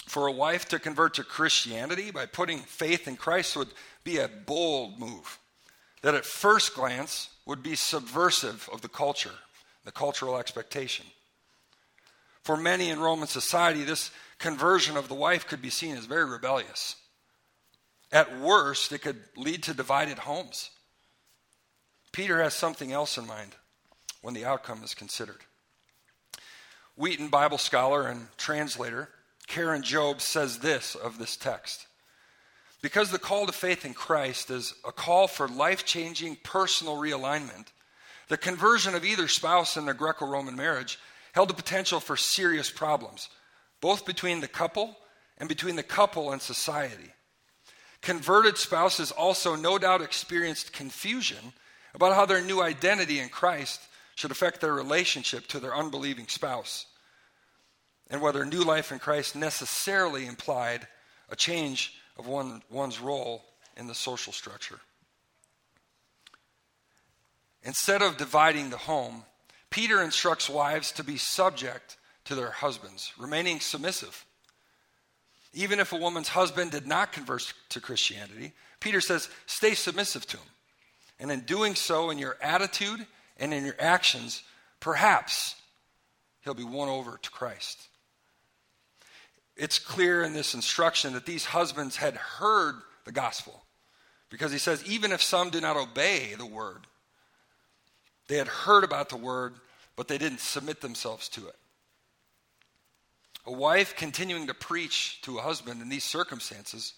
For 0.07 0.27
a 0.27 0.33
wife 0.33 0.67
to 0.69 0.79
convert 0.79 1.15
to 1.15 1.25
Christianity 1.25 2.11
by 2.11 2.27
putting 2.27 2.59
faith 2.61 3.09
in 3.09 3.17
Christ 3.17 3.57
would 3.57 3.71
be 4.05 4.19
a 4.19 4.29
bold 4.29 4.99
move 4.99 5.39
that 6.05 6.15
at 6.15 6.27
first 6.27 6.75
glance 6.75 7.31
would 7.47 7.63
be 7.63 7.75
subversive 7.75 8.69
of 8.71 8.83
the 8.83 8.89
culture, 8.89 9.33
the 9.87 9.91
cultural 9.91 10.37
expectation. 10.37 11.07
For 12.43 12.59
many 12.59 12.91
in 12.91 13.01
Roman 13.01 13.27
society, 13.27 13.85
this 13.85 14.11
conversion 14.39 14.99
of 14.99 15.09
the 15.09 15.15
wife 15.15 15.47
could 15.47 15.63
be 15.63 15.71
seen 15.71 15.97
as 15.97 16.05
very 16.05 16.27
rebellious. 16.27 16.97
At 18.13 18.39
worst, 18.39 18.93
it 18.93 18.99
could 18.99 19.23
lead 19.35 19.63
to 19.63 19.73
divided 19.73 20.19
homes. 20.19 20.71
Peter 22.13 22.43
has 22.43 22.53
something 22.53 22.93
else 22.93 23.17
in 23.17 23.27
mind 23.27 23.53
when 24.21 24.35
the 24.35 24.45
outcome 24.45 24.85
is 24.85 24.95
considered. 24.95 25.41
Wheaton 26.97 27.29
Bible 27.29 27.59
scholar 27.59 28.07
and 28.07 28.29
translator 28.37 29.09
Karen 29.47 29.83
Jobes 29.83 30.25
says 30.25 30.59
this 30.59 30.95
of 30.95 31.19
this 31.19 31.37
text 31.37 31.87
Because 32.83 33.11
the 33.11 33.19
call 33.19 33.47
to 33.47 33.53
faith 33.53 33.85
in 33.85 33.95
Christ 33.95 34.51
is 34.51 34.75
a 34.87 34.93
call 34.93 35.29
for 35.29 35.49
life 35.49 35.85
changing 35.85 36.39
personal 36.43 36.97
realignment, 36.97 37.67
the 38.29 38.37
conversion 38.37 38.95
of 38.95 39.05
either 39.05 39.29
spouse 39.29 39.77
in 39.77 39.85
their 39.85 39.95
Greco 39.95 40.27
Roman 40.27 40.57
marriage 40.57 40.99
held 41.33 41.49
the 41.49 41.55
potential 41.55 42.01
for 42.01 42.17
serious 42.17 42.71
problems, 42.71 43.29
both 43.81 44.07
between 44.07 44.41
the 44.41 44.49
couple 44.49 44.97
and 45.39 45.49
between 45.49 45.77
the 45.77 45.83
couple 45.83 46.33
and 46.33 46.41
society. 46.41 47.13
Converted 48.01 48.59
spouses 48.59 49.11
also 49.11 49.57
no 49.57 49.79
doubt 49.79 50.03
experienced 50.03 50.73
confusion 50.73 51.53
about 51.95 52.15
how 52.15 52.27
their 52.27 52.43
new 52.43 52.63
identity 52.63 53.19
in 53.19 53.29
Christ 53.29 53.81
should 54.15 54.31
affect 54.31 54.61
their 54.61 54.75
relationship 54.75 55.47
to 55.49 55.59
their 55.59 55.75
unbelieving 55.75 56.29
spouse, 56.29 56.87
and 58.11 58.21
whether 58.21 58.45
new 58.45 58.63
life 58.63 58.93
in 58.93 58.99
Christ 58.99 59.35
necessarily 59.35 60.27
implied 60.27 60.87
a 61.31 61.37
change 61.37 61.95
of 62.19 62.27
one, 62.27 62.63
one's 62.71 63.01
role 63.01 63.45
in 63.77 63.87
the 63.87 63.95
social 63.95 64.33
structure. 64.33 64.79
Instead 67.63 68.03
of 68.03 68.17
dividing 68.17 68.71
the 68.71 68.77
home, 68.77 69.25
Peter 69.71 70.03
instructs 70.03 70.49
wives 70.49 70.93
to 70.93 71.03
be 71.03 71.17
subject 71.17 71.97
to 72.27 72.35
their 72.35 72.51
husbands, 72.51 73.13
remaining 73.19 73.59
submissive. 73.59 74.25
Even 75.53 75.81
if 75.81 75.93
a 75.93 75.97
woman's 75.97 76.29
husband 76.29 76.71
did 76.71 76.87
not 76.87 77.13
convert 77.13 77.53
to 77.71 77.81
Christianity, 77.81 78.53
Peter 78.81 79.01
says, 79.01 79.29
stay 79.47 79.75
submissive 79.75 80.27
to 80.27 80.37
him. 80.37 80.47
And 81.19 81.31
in 81.31 81.41
doing 81.41 81.75
so, 81.75 82.11
in 82.11 82.19
your 82.19 82.37
attitude 82.43 83.07
and 83.39 83.55
in 83.55 83.65
your 83.65 83.77
actions, 83.79 84.43
perhaps 84.81 85.55
he'll 86.43 86.55
be 86.55 86.65
won 86.65 86.89
over 86.89 87.19
to 87.23 87.31
Christ. 87.31 87.89
It's 89.57 89.79
clear 89.79 90.23
in 90.23 90.33
this 90.33 90.55
instruction 90.55 91.13
that 91.15 91.27
these 91.27 91.45
husbands 91.45 91.97
had 91.97 92.17
heard 92.17 92.77
the 93.05 93.13
gospel 93.13 93.65
because 94.31 94.51
he 94.51 94.59
says, 94.59 94.85
even 94.85 95.13
if 95.13 95.23
some 95.23 95.51
do 95.51 95.61
not 95.61 95.77
obey 95.77 96.35
the 96.37 96.47
word, 96.47 96.87
they 98.27 98.37
had 98.37 98.49
heard 98.49 98.83
about 98.83 99.11
the 99.11 99.17
word 99.17 99.55
but 99.97 100.09
they 100.09 100.19
didn't 100.19 100.41
submit 100.41 100.81
themselves 100.81 101.29
to 101.31 101.47
it. 101.47 101.57
A 103.47 103.53
wife 103.53 103.95
continuing 103.97 104.47
to 104.47 104.55
preach 104.55 105.21
to 105.23 105.39
a 105.39 105.43
husband 105.43 105.83
in 105.83 105.89
these 105.89 106.05
circumstances 106.05 106.95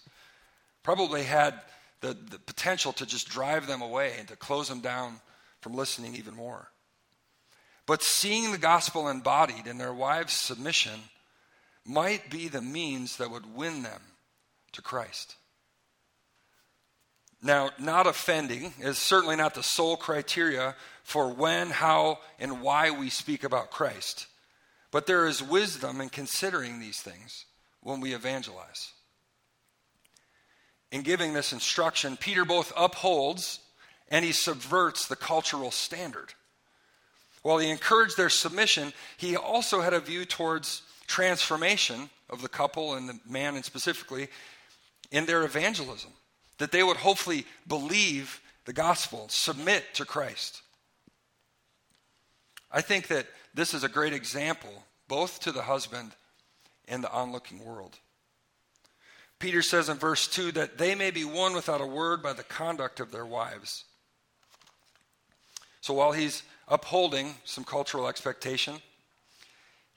probably 0.82 1.24
had 1.24 1.54
the, 2.00 2.16
the 2.30 2.38
potential 2.38 2.92
to 2.94 3.06
just 3.06 3.28
drive 3.28 3.66
them 3.66 3.82
away 3.82 4.14
and 4.18 4.28
to 4.28 4.36
close 4.36 4.68
them 4.68 4.80
down 4.80 5.20
from 5.60 5.74
listening 5.74 6.14
even 6.14 6.34
more. 6.34 6.68
But 7.86 8.02
seeing 8.02 8.52
the 8.52 8.58
gospel 8.58 9.08
embodied 9.08 9.66
in 9.66 9.78
their 9.78 9.92
wives' 9.92 10.34
submission 10.34 11.00
might 11.86 12.30
be 12.30 12.48
the 12.48 12.62
means 12.62 13.16
that 13.16 13.30
would 13.30 13.54
win 13.54 13.82
them 13.82 14.00
to 14.72 14.82
Christ. 14.82 15.36
Now, 17.42 17.70
not 17.78 18.06
offending 18.06 18.72
is 18.80 18.98
certainly 18.98 19.36
not 19.36 19.54
the 19.54 19.62
sole 19.62 19.96
criteria 19.96 20.74
for 21.02 21.32
when, 21.32 21.70
how, 21.70 22.18
and 22.38 22.60
why 22.60 22.90
we 22.90 23.10
speak 23.10 23.44
about 23.44 23.70
Christ. 23.70 24.26
But 24.90 25.06
there 25.06 25.26
is 25.26 25.42
wisdom 25.42 26.00
in 26.00 26.08
considering 26.08 26.80
these 26.80 27.00
things 27.00 27.44
when 27.82 28.00
we 28.00 28.14
evangelize. 28.14 28.92
In 30.90 31.02
giving 31.02 31.34
this 31.34 31.52
instruction, 31.52 32.16
Peter 32.16 32.44
both 32.44 32.72
upholds 32.76 33.60
and 34.08 34.24
he 34.24 34.32
subverts 34.32 35.06
the 35.06 35.16
cultural 35.16 35.70
standard. 35.70 36.32
While 37.42 37.58
he 37.58 37.70
encouraged 37.70 38.16
their 38.16 38.30
submission, 38.30 38.92
he 39.16 39.36
also 39.36 39.80
had 39.80 39.92
a 39.92 40.00
view 40.00 40.24
towards 40.24 40.82
transformation 41.06 42.10
of 42.28 42.42
the 42.42 42.48
couple 42.48 42.94
and 42.94 43.08
the 43.08 43.18
man, 43.28 43.54
and 43.54 43.64
specifically 43.64 44.28
in 45.10 45.26
their 45.26 45.44
evangelism, 45.44 46.10
that 46.58 46.72
they 46.72 46.82
would 46.82 46.96
hopefully 46.96 47.46
believe 47.66 48.40
the 48.64 48.72
gospel, 48.72 49.26
submit 49.28 49.84
to 49.94 50.04
Christ. 50.04 50.62
I 52.70 52.80
think 52.80 53.08
that 53.08 53.26
this 53.54 53.72
is 53.72 53.84
a 53.84 53.88
great 53.88 54.12
example, 54.12 54.84
both 55.08 55.40
to 55.40 55.52
the 55.52 55.62
husband 55.62 56.12
and 56.88 57.02
the 57.02 57.12
onlooking 57.12 57.64
world. 57.64 57.98
Peter 59.38 59.62
says 59.62 59.88
in 59.88 59.98
verse 59.98 60.26
2 60.28 60.52
that 60.52 60.78
they 60.78 60.94
may 60.94 61.10
be 61.10 61.24
won 61.24 61.54
without 61.54 61.80
a 61.80 61.86
word 61.86 62.22
by 62.22 62.32
the 62.32 62.42
conduct 62.42 63.00
of 63.00 63.12
their 63.12 63.26
wives. 63.26 63.84
So 65.80 65.94
while 65.94 66.12
he's 66.12 66.42
upholding 66.68 67.34
some 67.44 67.62
cultural 67.62 68.08
expectation, 68.08 68.80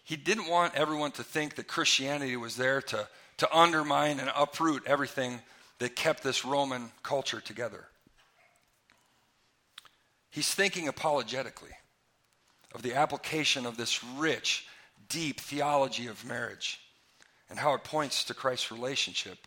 he 0.09 0.15
didn't 0.15 0.47
want 0.47 0.73
everyone 0.73 1.11
to 1.11 1.23
think 1.23 1.53
that 1.57 1.67
Christianity 1.67 2.35
was 2.35 2.55
there 2.55 2.81
to, 2.81 3.07
to 3.37 3.55
undermine 3.55 4.19
and 4.19 4.31
uproot 4.35 4.81
everything 4.87 5.39
that 5.77 5.95
kept 5.95 6.23
this 6.23 6.43
Roman 6.43 6.89
culture 7.03 7.39
together. 7.39 7.85
He's 10.31 10.51
thinking 10.51 10.87
apologetically 10.87 11.69
of 12.73 12.81
the 12.81 12.95
application 12.95 13.67
of 13.67 13.77
this 13.77 14.03
rich, 14.03 14.65
deep 15.09 15.39
theology 15.39 16.07
of 16.07 16.25
marriage 16.25 16.79
and 17.47 17.59
how 17.59 17.75
it 17.75 17.83
points 17.83 18.23
to 18.23 18.33
Christ's 18.33 18.71
relationship 18.71 19.37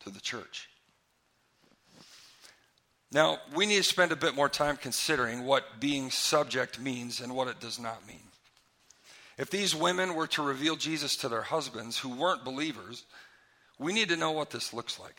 to 0.00 0.10
the 0.10 0.20
church. 0.20 0.68
Now, 3.12 3.38
we 3.54 3.64
need 3.64 3.76
to 3.76 3.84
spend 3.84 4.10
a 4.10 4.16
bit 4.16 4.34
more 4.34 4.48
time 4.48 4.76
considering 4.76 5.44
what 5.44 5.78
being 5.78 6.10
subject 6.10 6.80
means 6.80 7.20
and 7.20 7.32
what 7.32 7.46
it 7.46 7.60
does 7.60 7.78
not 7.78 8.04
mean. 8.08 8.29
If 9.40 9.48
these 9.48 9.74
women 9.74 10.14
were 10.14 10.26
to 10.26 10.42
reveal 10.42 10.76
Jesus 10.76 11.16
to 11.16 11.28
their 11.30 11.40
husbands 11.40 11.98
who 11.98 12.10
weren't 12.10 12.44
believers, 12.44 13.06
we 13.78 13.94
need 13.94 14.10
to 14.10 14.16
know 14.18 14.32
what 14.32 14.50
this 14.50 14.74
looks 14.74 15.00
like. 15.00 15.16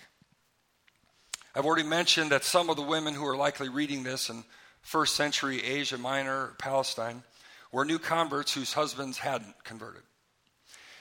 I've 1.56 1.66
already 1.66 1.88
mentioned 1.88 2.30
that 2.30 2.44
some 2.44 2.70
of 2.70 2.76
the 2.76 2.84
women 2.84 3.16
who 3.16 3.26
are 3.26 3.36
likely 3.36 3.68
reading 3.68 4.04
this 4.04 4.30
in 4.30 4.44
first 4.84 5.16
century 5.16 5.64
Asia 5.64 5.98
Minor, 5.98 6.54
Palestine, 6.60 7.24
were 7.72 7.84
new 7.84 7.98
converts 7.98 8.54
whose 8.54 8.74
husbands 8.74 9.18
hadn't 9.18 9.56
converted. 9.64 10.04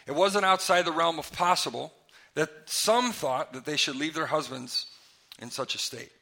It 0.07 0.15
wasn't 0.15 0.47
outside 0.47 0.87
the 0.87 0.91
realm 0.91 1.19
of 1.19 1.31
possible 1.31 1.93
that 2.37 2.49
some 2.65 3.13
thought 3.13 3.53
that 3.53 3.67
they 3.67 3.77
should 3.77 3.97
leave 3.97 4.15
their 4.15 4.27
husbands 4.27 4.87
in 5.39 5.51
such 5.51 5.75
a 5.75 5.79
state. 5.79 6.13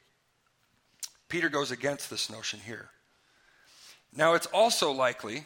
Peter 1.29 1.47
goes 1.47 1.71
against 1.71 2.09
this 2.09 2.29
notion 2.29 2.59
here. 2.59 2.89
Now, 4.13 4.33
it's 4.33 4.47
also 4.47 4.91
likely 4.91 5.45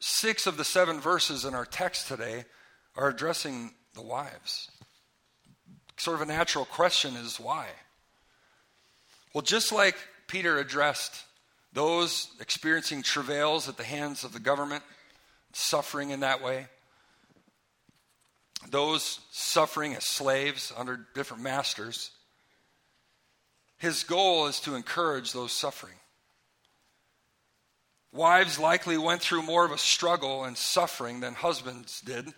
six 0.00 0.46
of 0.46 0.56
the 0.56 0.64
seven 0.64 1.00
verses 1.00 1.44
in 1.44 1.54
our 1.54 1.64
text 1.64 2.08
today 2.08 2.44
are 2.96 3.08
addressing 3.08 3.72
the 3.94 4.02
wives. 4.02 4.70
Sort 5.96 6.20
of 6.20 6.28
a 6.28 6.32
natural 6.32 6.64
question 6.64 7.14
is 7.16 7.38
why? 7.38 7.66
Well, 9.34 9.42
just 9.42 9.72
like 9.72 9.96
Peter 10.26 10.58
addressed 10.58 11.24
those 11.72 12.28
experiencing 12.40 13.02
travails 13.02 13.68
at 13.68 13.76
the 13.76 13.84
hands 13.84 14.24
of 14.24 14.32
the 14.32 14.40
government, 14.40 14.82
suffering 15.52 16.10
in 16.10 16.20
that 16.20 16.42
way, 16.42 16.66
those 18.70 19.20
suffering 19.30 19.94
as 19.94 20.04
slaves 20.04 20.72
under 20.76 21.06
different 21.14 21.42
masters, 21.42 22.10
his 23.78 24.04
goal 24.04 24.46
is 24.46 24.60
to 24.60 24.74
encourage 24.74 25.32
those 25.32 25.52
suffering. 25.52 25.94
Wives 28.12 28.58
likely 28.58 28.98
went 28.98 29.22
through 29.22 29.42
more 29.42 29.64
of 29.64 29.72
a 29.72 29.78
struggle 29.78 30.44
and 30.44 30.56
suffering 30.56 31.20
than 31.20 31.34
husbands 31.34 32.02
did 32.02 32.28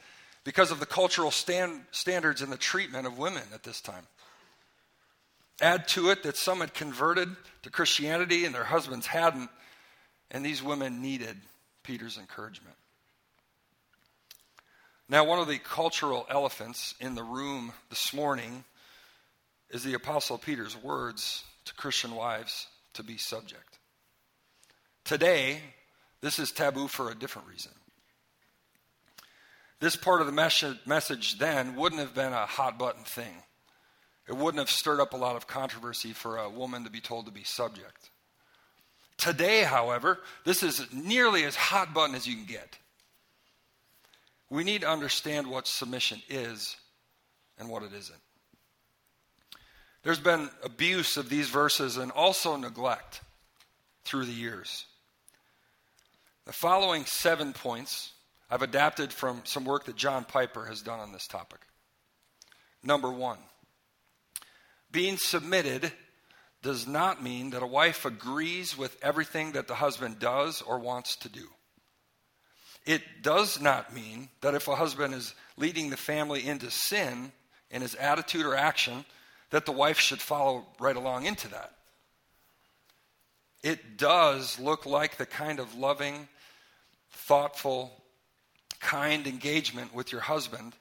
because 0.45 0.71
of 0.71 0.79
the 0.79 0.87
cultural 0.87 1.33
stand, 1.33 1.81
standards 1.91 2.43
and 2.43 2.53
the 2.53 2.57
treatment 2.57 3.07
of 3.07 3.19
women 3.19 3.43
at 3.53 3.65
this 3.65 3.81
time. 3.81 4.07
Add 5.61 5.89
to 5.89 6.11
it 6.11 6.23
that 6.23 6.37
some 6.37 6.61
had 6.61 6.75
converted 6.75 7.29
to 7.63 7.71
Christianity 7.71 8.45
and 8.45 8.55
their 8.55 8.65
husbands 8.65 9.07
hadn't, 9.07 9.51
and 10.31 10.45
these 10.45 10.63
women 10.63 11.03
needed 11.03 11.37
Peter's 11.83 12.19
encouragement. 12.19 12.77
Now, 15.09 15.25
one 15.25 15.39
of 15.39 15.49
the 15.49 15.59
cultural 15.59 16.27
elephants 16.31 16.95
in 16.99 17.15
the 17.15 17.23
room 17.23 17.73
this 17.91 18.15
morning 18.15 18.65
is 19.71 19.85
the 19.85 19.95
Apostle 19.95 20.39
Peter's 20.39 20.77
words 20.77 21.45
to 21.67 21.75
Christian 21.75 22.15
wives 22.15 22.67
to 22.95 23.03
be 23.03 23.19
subject. 23.19 23.74
Today, 25.05 25.59
this 26.21 26.39
is 26.39 26.51
taboo 26.51 26.89
for 26.89 27.11
a 27.11 27.15
different 27.15 27.49
reason. 27.49 27.73
This 29.81 29.97
part 29.97 30.23
of 30.23 30.27
the 30.27 30.79
message 30.87 31.39
then 31.39 31.77
wouldn't 31.77 32.01
have 32.01 32.15
been 32.15 32.33
a 32.33 32.47
hot 32.47 32.79
button 32.79 33.05
thing. 33.05 33.43
It 34.27 34.35
wouldn't 34.35 34.61
have 34.61 34.71
stirred 34.71 35.01
up 35.01 35.13
a 35.13 35.19
lot 35.19 35.37
of 35.37 35.47
controversy 35.47 36.15
for 36.15 36.39
a 36.39 36.49
woman 36.49 36.85
to 36.85 36.91
be 36.91 37.01
told 37.01 37.27
to 37.27 37.33
be 37.33 37.45
subject. 37.45 38.11
Today, 39.19 39.63
however, 39.63 40.21
this 40.45 40.63
is 40.63 40.87
nearly 40.93 41.45
as 41.45 41.55
hot 41.55 41.93
button 41.93 42.15
as 42.15 42.27
you 42.27 42.35
can 42.35 42.47
get. 42.47 42.79
We 44.49 44.65
need 44.65 44.81
to 44.81 44.89
understand 44.89 45.47
what 45.47 45.67
submission 45.67 46.23
is 46.31 46.77
and 47.59 47.69
what 47.69 47.83
it 47.83 47.93
isn't. 47.93 48.21
There's 50.03 50.19
been 50.19 50.49
abuse 50.63 51.19
of 51.19 51.29
these 51.29 51.51
verses 51.51 51.99
and 51.99 52.11
also 52.11 52.57
neglect 52.57 53.21
through 54.05 54.25
the 54.25 54.33
years. 54.33 54.87
The 56.47 56.53
following 56.53 57.07
seven 57.07 57.53
points 57.53 58.13
I've 58.51 58.63
adapted 58.63 59.13
from 59.13 59.43
some 59.45 59.65
work 59.65 59.87
that 59.87 59.97
John 59.97 60.25
Piper 60.25 60.67
has 60.67 60.83
done 60.83 61.01
on 61.01 61.13
this 61.13 61.27
topic. 61.27 61.61
Number 62.83 63.11
one, 63.11 63.39
being 64.93 65.17
submitted 65.17 65.91
does 66.63 66.87
not 66.87 67.23
mean 67.23 67.51
that 67.51 67.63
a 67.63 67.67
wife 67.67 68.05
agrees 68.05 68.77
with 68.77 68.97
everything 69.03 69.53
that 69.53 69.69
the 69.69 69.75
husband 69.75 70.19
does 70.19 70.63
or 70.63 70.79
wants 70.79 71.17
to 71.17 71.29
do. 71.29 71.49
It 72.87 73.03
does 73.23 73.61
not 73.61 73.95
mean 73.95 74.29
that 74.43 74.55
if 74.55 74.69
a 74.69 74.77
husband 74.77 75.15
is 75.15 75.35
leading 75.57 75.89
the 75.89 75.97
family 75.97 76.47
into 76.47 76.71
sin 76.71 77.33
in 77.71 77.81
his 77.81 77.95
attitude 77.95 78.45
or 78.45 78.55
action, 78.55 79.07
that 79.51 79.65
the 79.65 79.73
wife 79.73 79.99
should 79.99 80.21
follow 80.21 80.67
right 80.79 80.97
along 80.97 81.25
into 81.25 81.49
that. 81.49 81.73
It 83.63 83.97
does 83.97 84.61
look 84.61 84.85
like 84.85 85.17
the 85.17 85.25
kind 85.25 85.59
of 85.59 85.75
loving, 85.75 86.29
thoughtful, 87.15 87.93
kind 88.81 89.27
engagement 89.27 89.95
with 89.95 90.13
your 90.13 90.21
husband 90.21 90.75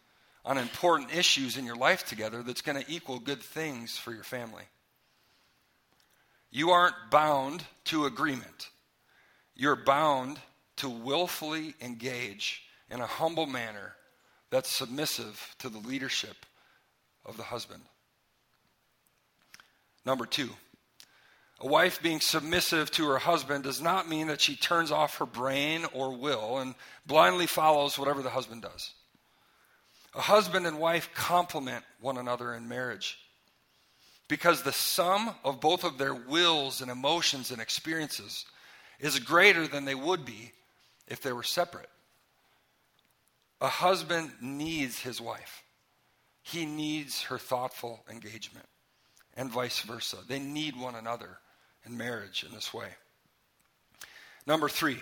on 0.45 0.57
important 0.57 1.15
issues 1.15 1.57
in 1.57 1.65
your 1.65 1.75
life 1.75 2.05
together 2.05 2.43
that's 2.43 2.61
going 2.61 2.81
to 2.81 2.91
equal 2.91 3.19
good 3.19 3.41
things 3.41 3.97
for 3.97 4.13
your 4.13 4.23
family. 4.23 4.63
You 6.51 6.71
aren't 6.71 6.95
bound 7.09 7.63
to 7.85 8.05
agreement. 8.05 8.69
You're 9.55 9.75
bound 9.75 10.39
to 10.77 10.89
willfully 10.89 11.75
engage 11.81 12.63
in 12.89 12.99
a 12.99 13.07
humble 13.07 13.45
manner 13.45 13.95
that's 14.49 14.75
submissive 14.75 15.55
to 15.59 15.69
the 15.69 15.79
leadership 15.79 16.45
of 17.25 17.37
the 17.37 17.43
husband. 17.43 17.81
Number 20.05 20.25
two, 20.25 20.49
a 21.63 21.67
wife 21.67 22.03
being 22.03 22.20
submissive 22.20 22.91
to 22.91 23.08
her 23.08 23.17
husband 23.17 23.63
does 23.63 23.82
not 23.82 24.10
mean 24.10 24.27
that 24.27 24.41
she 24.41 24.58
turns 24.58 24.91
off 24.91 25.17
her 25.17 25.25
brain 25.25 25.86
or 25.93 26.12
will 26.12 26.58
and 26.58 26.75
blindly 27.05 27.48
follows 27.48 27.98
whatever 27.98 28.22
the 28.22 28.29
husband 28.29 28.62
does. 28.62 28.91
A 30.13 30.20
husband 30.20 30.67
and 30.67 30.77
wife 30.77 31.10
complement 31.15 31.86
one 32.01 32.17
another 32.17 32.53
in 32.53 32.67
marriage 32.67 33.17
because 34.27 34.62
the 34.62 34.74
sum 34.74 35.34
of 35.46 35.62
both 35.62 35.86
of 35.86 35.98
their 35.98 36.13
wills 36.13 36.82
and 36.82 36.91
emotions 36.91 37.50
and 37.50 37.62
experiences 37.62 38.43
is 39.00 39.20
greater 39.20 39.65
than 39.65 39.86
they 39.86 39.96
would 39.96 40.25
be 40.25 40.51
if 41.08 41.22
they 41.22 41.32
were 41.32 41.43
separate. 41.43 41.89
A 43.62 43.70
husband 43.70 44.32
needs 44.41 45.00
his 45.00 45.22
wife, 45.22 45.63
he 46.41 46.65
needs 46.65 47.22
her 47.24 47.38
thoughtful 47.38 48.03
engagement, 48.12 48.67
and 49.38 49.50
vice 49.50 49.79
versa. 49.79 50.17
They 50.27 50.39
need 50.39 50.75
one 50.75 50.96
another 50.96 51.38
in 51.85 51.97
marriage 51.97 52.43
in 52.47 52.53
this 52.53 52.73
way. 52.73 52.87
Number 54.45 54.69
three, 54.69 55.01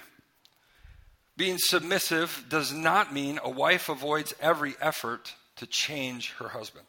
being 1.38 1.58
submissive 1.58 2.46
does 2.50 2.72
not 2.72 3.14
mean 3.14 3.40
a 3.44 3.50
wife 3.50 3.90
avoids 3.90 4.34
every 4.40 4.76
effort 4.82 5.34
to 5.58 5.66
change 5.66 6.34
her 6.34 6.50
husband. 6.50 6.86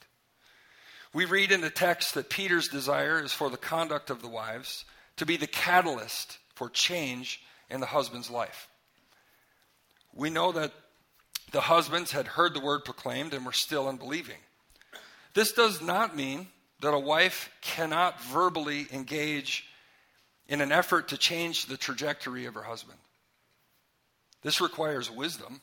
We 1.14 1.24
read 1.26 1.52
in 1.52 1.60
the 1.60 1.70
text 1.70 2.14
that 2.14 2.30
Peter's 2.30 2.68
desire 2.68 3.22
is 3.22 3.32
for 3.32 3.50
the 3.50 3.56
conduct 3.56 4.10
of 4.10 4.22
the 4.22 4.28
wives 4.28 4.84
to 5.16 5.26
be 5.26 5.36
the 5.36 5.46
catalyst 5.46 6.38
for 6.54 6.68
change 6.70 7.42
in 7.70 7.80
the 7.80 7.86
husband's 7.86 8.30
life. 8.30 8.68
We 10.14 10.30
know 10.30 10.52
that 10.52 10.72
the 11.52 11.60
husbands 11.60 12.12
had 12.12 12.26
heard 12.26 12.54
the 12.54 12.60
word 12.60 12.84
proclaimed 12.84 13.34
and 13.34 13.44
were 13.44 13.52
still 13.52 13.88
unbelieving. 13.88 14.38
This 15.34 15.52
does 15.52 15.80
not 15.80 16.16
mean 16.16 16.48
that 16.80 16.94
a 16.94 16.98
wife 16.98 17.50
cannot 17.60 18.22
verbally 18.24 18.86
engage 18.92 19.66
in 20.52 20.60
an 20.60 20.70
effort 20.70 21.08
to 21.08 21.16
change 21.16 21.64
the 21.64 21.78
trajectory 21.78 22.44
of 22.44 22.52
her 22.52 22.62
husband. 22.62 22.98
This 24.42 24.60
requires 24.60 25.10
wisdom 25.10 25.62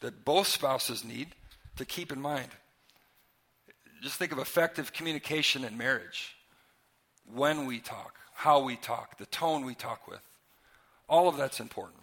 that 0.00 0.26
both 0.26 0.46
spouses 0.46 1.02
need 1.02 1.28
to 1.76 1.86
keep 1.86 2.12
in 2.12 2.20
mind. 2.20 2.50
Just 4.02 4.16
think 4.16 4.30
of 4.30 4.38
effective 4.38 4.92
communication 4.92 5.64
in 5.64 5.78
marriage. 5.78 6.36
When 7.32 7.64
we 7.64 7.78
talk, 7.78 8.16
how 8.34 8.60
we 8.60 8.76
talk, 8.76 9.16
the 9.16 9.24
tone 9.24 9.64
we 9.64 9.74
talk 9.74 10.06
with. 10.06 10.20
All 11.08 11.26
of 11.26 11.38
that's 11.38 11.58
important. 11.58 12.02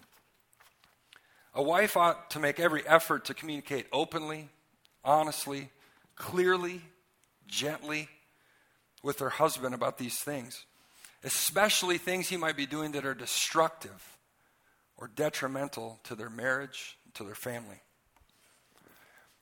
A 1.54 1.62
wife 1.62 1.96
ought 1.96 2.32
to 2.32 2.40
make 2.40 2.60
every 2.60 2.82
effort 2.88 3.26
to 3.26 3.36
communicate 3.36 3.86
openly, 3.94 4.50
honestly, 5.06 5.70
clearly, 6.16 6.82
gently 7.46 8.10
with 9.04 9.20
her 9.20 9.30
husband 9.30 9.76
about 9.76 10.00
these 10.00 10.18
things, 10.18 10.66
especially 11.28 11.98
things 11.98 12.30
he 12.30 12.38
might 12.38 12.56
be 12.56 12.66
doing 12.66 12.94
that 12.94 13.06
are 13.06 13.14
destructive 13.14 14.18
or 14.96 15.10
detrimental 15.14 16.00
to 16.06 16.16
their 16.16 16.30
marriage, 16.30 16.98
to 17.16 17.26
their 17.26 17.36
family. 17.36 17.82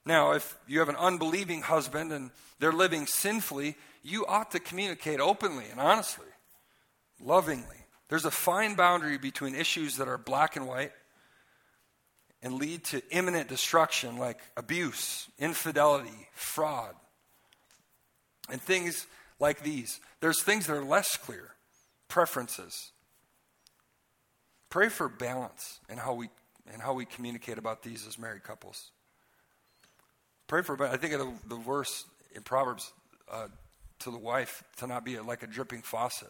Now, 0.04 0.32
if 0.32 0.58
you 0.68 0.80
have 0.80 0.90
an 0.90 0.96
unbelieving 0.96 1.62
husband 1.62 2.12
and 2.12 2.32
they're 2.60 2.72
living 2.72 3.06
sinfully, 3.06 3.76
you 4.02 4.26
ought 4.26 4.50
to 4.52 4.60
communicate 4.60 5.20
openly 5.20 5.66
and 5.70 5.80
honestly, 5.80 6.26
lovingly. 7.22 7.78
There's 8.10 8.26
a 8.26 8.32
fine 8.32 8.74
boundary 8.74 9.20
between 9.20 9.54
issues 9.54 9.98
that 9.98 10.08
are 10.08 10.18
black 10.18 10.56
and 10.56 10.68
white 10.68 10.92
and 12.42 12.56
lead 12.56 12.84
to 12.86 13.02
imminent 13.12 13.48
destruction, 13.48 14.18
like 14.18 14.40
abuse, 14.58 15.28
infidelity, 15.38 16.30
fraud, 16.34 16.96
and 18.50 18.60
things 18.60 19.06
like 19.40 19.62
these. 19.62 20.00
There's 20.20 20.42
things 20.42 20.66
that 20.66 20.76
are 20.76 20.84
less 20.84 21.16
clear 21.18 21.55
preferences, 22.16 22.94
Pray 24.70 24.90
for 24.90 25.08
balance 25.08 25.80
in 25.90 25.98
how 25.98 26.14
we 26.14 26.30
in 26.74 26.80
how 26.80 26.94
we 26.94 27.06
communicate 27.06 27.58
about 27.58 27.84
these 27.84 28.06
as 28.08 28.18
married 28.18 28.44
couples. 28.44 28.92
Pray 30.48 30.62
for. 30.64 30.82
I 30.86 30.98
think 30.98 31.14
of 31.14 31.20
the, 31.20 31.56
the 31.56 31.62
verse 31.62 32.06
in 32.34 32.42
Proverbs 32.42 32.92
uh, 33.32 33.48
to 34.00 34.12
the 34.12 34.18
wife 34.18 34.64
to 34.78 34.88
not 34.88 35.06
be 35.06 35.20
like 35.20 35.44
a 35.44 35.48
dripping 35.48 35.82
faucet. 35.82 36.30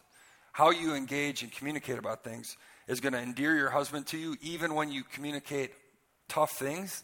How 0.52 0.69
you 0.69 0.93
engage 0.93 1.43
and 1.43 1.52
communicate 1.52 1.98
about 1.98 2.24
things 2.24 2.58
is 2.88 3.00
going 3.00 3.13
to 3.13 3.19
endear 3.19 3.56
your 3.56 3.69
husband 3.69 4.08
to 4.08 4.17
you, 4.17 4.36
even 4.41 4.76
when 4.76 4.91
you 4.91 5.04
communicate 5.04 5.71
tough 6.28 6.52
things, 6.52 7.04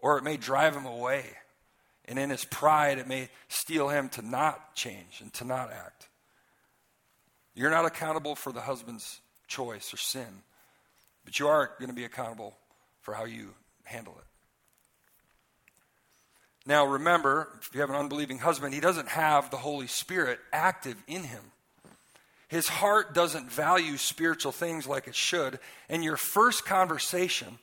or 0.00 0.18
it 0.18 0.24
may 0.24 0.36
drive 0.36 0.74
him 0.74 0.86
away. 0.86 1.26
And 2.06 2.18
in 2.18 2.30
his 2.30 2.44
pride, 2.44 2.98
it 2.98 3.06
may 3.06 3.28
steel 3.48 3.88
him 3.88 4.08
to 4.10 4.22
not 4.22 4.74
change 4.74 5.20
and 5.20 5.32
to 5.34 5.44
not 5.44 5.72
act. 5.72 6.08
You're 7.54 7.70
not 7.70 7.84
accountable 7.84 8.34
for 8.34 8.52
the 8.52 8.60
husband's 8.60 9.20
choice 9.46 9.92
or 9.92 9.98
sin. 9.98 10.42
But 11.24 11.38
you 11.38 11.48
are 11.48 11.70
going 11.78 11.90
to 11.90 11.96
be 11.96 12.04
accountable 12.04 12.56
for 13.00 13.14
how 13.14 13.24
you 13.24 13.54
handle 13.84 14.16
it. 14.18 14.24
Now, 16.64 16.86
remember, 16.86 17.48
if 17.60 17.74
you 17.74 17.80
have 17.80 17.90
an 17.90 17.96
unbelieving 17.96 18.38
husband, 18.38 18.72
he 18.72 18.80
doesn't 18.80 19.08
have 19.08 19.50
the 19.50 19.56
Holy 19.56 19.88
Spirit 19.88 20.38
active 20.52 20.96
in 21.08 21.24
him. 21.24 21.42
His 22.48 22.68
heart 22.68 23.14
doesn't 23.14 23.50
value 23.50 23.96
spiritual 23.96 24.52
things 24.52 24.86
like 24.86 25.08
it 25.08 25.14
should, 25.14 25.58
and 25.88 26.04
your 26.04 26.16
first 26.16 26.64
conversation 26.64 27.58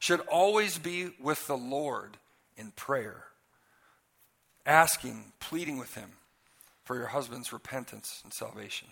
should 0.00 0.20
always 0.20 0.78
be 0.78 1.10
with 1.20 1.46
the 1.46 1.56
Lord 1.56 2.18
in 2.56 2.72
prayer, 2.72 3.24
asking, 4.66 5.32
pleading 5.38 5.78
with 5.78 5.94
him 5.94 6.10
for 6.84 6.96
your 6.96 7.06
husband's 7.06 7.52
repentance 7.52 8.20
and 8.24 8.32
salvation. 8.32 8.88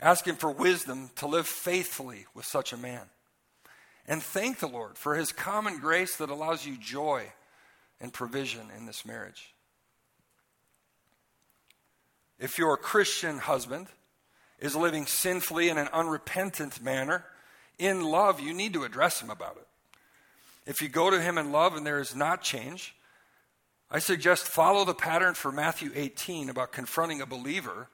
Ask 0.00 0.26
Him 0.26 0.36
for 0.36 0.50
wisdom 0.50 1.10
to 1.16 1.26
live 1.26 1.46
faithfully 1.46 2.26
with 2.34 2.44
such 2.44 2.72
a 2.72 2.76
man. 2.76 3.06
And 4.06 4.22
thank 4.22 4.58
the 4.58 4.68
Lord 4.68 4.96
for 4.96 5.16
His 5.16 5.32
common 5.32 5.78
grace 5.78 6.16
that 6.16 6.30
allows 6.30 6.66
you 6.66 6.76
joy 6.76 7.32
and 8.00 8.12
provision 8.12 8.68
in 8.76 8.86
this 8.86 9.04
marriage. 9.04 9.52
If 12.38 12.58
your 12.58 12.76
Christian 12.76 13.38
husband 13.38 13.88
is 14.60 14.76
living 14.76 15.06
sinfully 15.06 15.68
in 15.68 15.78
an 15.78 15.88
unrepentant 15.92 16.82
manner, 16.82 17.24
in 17.78 18.02
love, 18.02 18.40
you 18.40 18.54
need 18.54 18.72
to 18.74 18.84
address 18.84 19.20
him 19.20 19.30
about 19.30 19.56
it. 19.56 19.66
If 20.66 20.82
you 20.82 20.88
go 20.88 21.10
to 21.10 21.20
him 21.20 21.38
in 21.38 21.52
love 21.52 21.74
and 21.74 21.86
there 21.86 22.00
is 22.00 22.14
not 22.14 22.42
change, 22.42 22.94
I 23.90 24.00
suggest 24.00 24.46
follow 24.46 24.84
the 24.84 24.94
pattern 24.94 25.34
for 25.34 25.50
Matthew 25.50 25.90
18 25.94 26.50
about 26.50 26.72
confronting 26.72 27.20
a 27.20 27.26
believer 27.26 27.88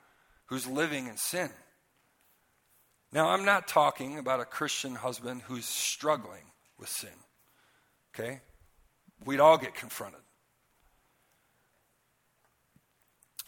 who's 0.47 0.67
living 0.67 1.07
in 1.07 1.17
sin. 1.17 1.51
Now, 3.14 3.29
I'm 3.29 3.44
not 3.44 3.68
talking 3.68 4.18
about 4.18 4.40
a 4.40 4.44
Christian 4.44 4.96
husband 4.96 5.42
who's 5.42 5.66
struggling 5.66 6.42
with 6.81 6.88
sin. 6.88 7.11
Okay? 8.12 8.40
We'd 9.24 9.38
all 9.38 9.57
get 9.57 9.77
confronted. 9.77 10.20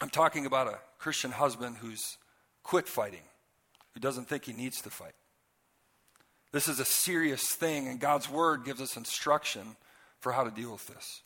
I'm 0.01 0.09
talking 0.09 0.47
about 0.47 0.69
a 0.69 0.79
Christian 0.99 1.33
husband 1.33 1.79
who's 1.79 2.17
quit 2.63 2.87
fighting, 2.87 3.25
who 3.93 3.99
doesn't 3.99 4.29
think 4.29 4.45
he 4.45 4.53
needs 4.53 4.81
to 4.83 4.91
fight. 4.91 5.15
This 6.53 6.69
is 6.69 6.79
a 6.79 6.85
serious 6.85 7.43
thing, 7.43 7.89
and 7.89 7.99
God's 7.99 8.31
Word 8.31 8.65
gives 8.65 8.81
us 8.81 8.97
instruction 8.97 9.77
for 10.21 10.31
how 10.31 10.45
to 10.45 10.51
deal 10.53 10.71
with 10.71 10.87
this. 10.87 11.23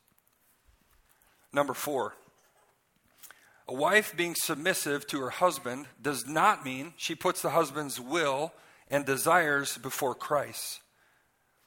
Number 1.52 1.74
four, 1.74 2.14
a 3.70 3.74
wife 3.74 4.16
being 4.16 4.34
submissive 4.34 5.06
to 5.06 5.20
her 5.20 5.30
husband 5.30 5.86
does 6.02 6.26
not 6.26 6.64
mean 6.64 6.92
she 6.96 7.14
puts 7.14 7.40
the 7.40 7.50
husband's 7.50 8.00
will 8.00 8.52
and 8.88 9.06
desires 9.06 9.78
before 9.78 10.16
Christ. 10.16 10.80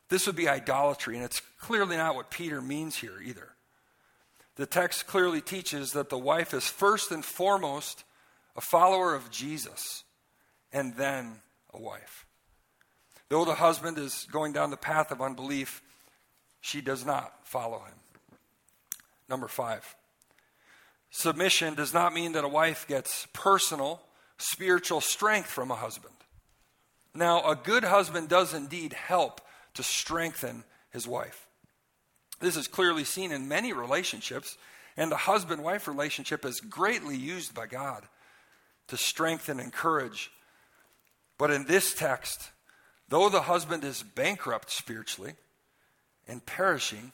This 0.10 0.28
would 0.28 0.36
be 0.36 0.50
idolatry, 0.50 1.16
and 1.16 1.24
it's 1.24 1.42
clearly 1.62 1.96
not 1.96 2.16
what 2.16 2.30
Peter 2.30 2.62
means 2.62 2.98
here 2.98 3.22
either. 3.24 3.52
The 4.58 4.66
text 4.66 5.08
clearly 5.08 5.40
teaches 5.40 5.94
that 5.94 6.10
the 6.10 6.18
wife 6.18 6.54
is 6.54 6.68
first 6.68 7.10
and 7.10 7.24
foremost 7.24 8.04
a 8.58 8.62
follower 8.62 9.16
of 9.16 9.32
Jesus 9.32 10.04
and 10.74 10.98
then 10.98 11.38
a 11.74 11.82
wife. 11.82 12.26
Though 13.30 13.46
the 13.46 13.56
husband 13.56 13.98
is 13.98 14.28
going 14.30 14.52
down 14.52 14.72
the 14.72 14.78
path 14.78 15.10
of 15.10 15.22
unbelief, 15.22 15.82
she 16.60 16.82
does 16.82 17.06
not 17.06 17.48
follow 17.48 17.80
him. 17.80 17.96
Number 19.30 19.48
five, 19.48 19.96
submission 21.14 21.76
does 21.76 21.94
not 21.94 22.14
mean 22.14 22.32
that 22.32 22.44
a 22.44 22.50
wife 22.50 22.88
gets 22.88 23.28
personal, 23.34 24.02
spiritual 24.38 25.00
strength 25.00 25.48
from 25.48 25.70
a 25.70 25.76
husband. 25.76 26.16
Now, 27.14 27.50
a 27.50 27.56
good 27.56 27.84
husband 27.84 28.30
does 28.30 28.54
indeed 28.54 28.94
help 28.94 29.40
to 29.76 29.84
strengthen 29.84 30.64
his 30.90 31.08
wife. 31.08 31.48
This 32.40 32.58
is 32.58 32.68
clearly 32.68 33.04
seen 33.04 33.32
in 33.32 33.48
many 33.48 33.74
relationships, 33.74 34.58
and 34.98 35.12
the 35.12 35.18
husband 35.18 35.64
wife 35.64 35.88
relationship 35.88 36.44
is 36.46 36.60
greatly 36.60 37.16
used 37.16 37.54
by 37.54 37.68
God 37.68 38.04
to 38.88 38.98
strengthen 38.98 39.60
and 39.60 39.68
encourage. 39.68 40.32
But 41.38 41.52
in 41.52 41.66
this 41.66 41.94
text, 41.94 42.50
though 43.08 43.30
the 43.30 43.42
husband 43.42 43.84
is 43.84 44.02
bankrupt 44.02 44.72
spiritually 44.72 45.34
and 46.28 46.44
perishing, 46.44 47.12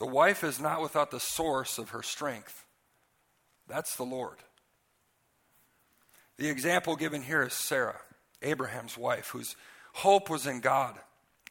the 0.00 0.06
wife 0.06 0.42
is 0.42 0.58
not 0.58 0.80
without 0.80 1.10
the 1.10 1.20
source 1.20 1.76
of 1.76 1.90
her 1.90 2.02
strength. 2.02 2.64
That's 3.68 3.96
the 3.96 4.02
Lord. 4.02 4.38
The 6.38 6.48
example 6.48 6.96
given 6.96 7.20
here 7.20 7.42
is 7.42 7.52
Sarah, 7.52 8.00
Abraham's 8.40 8.96
wife, 8.96 9.28
whose 9.28 9.56
hope 9.92 10.30
was 10.30 10.46
in 10.46 10.60
God, 10.60 10.98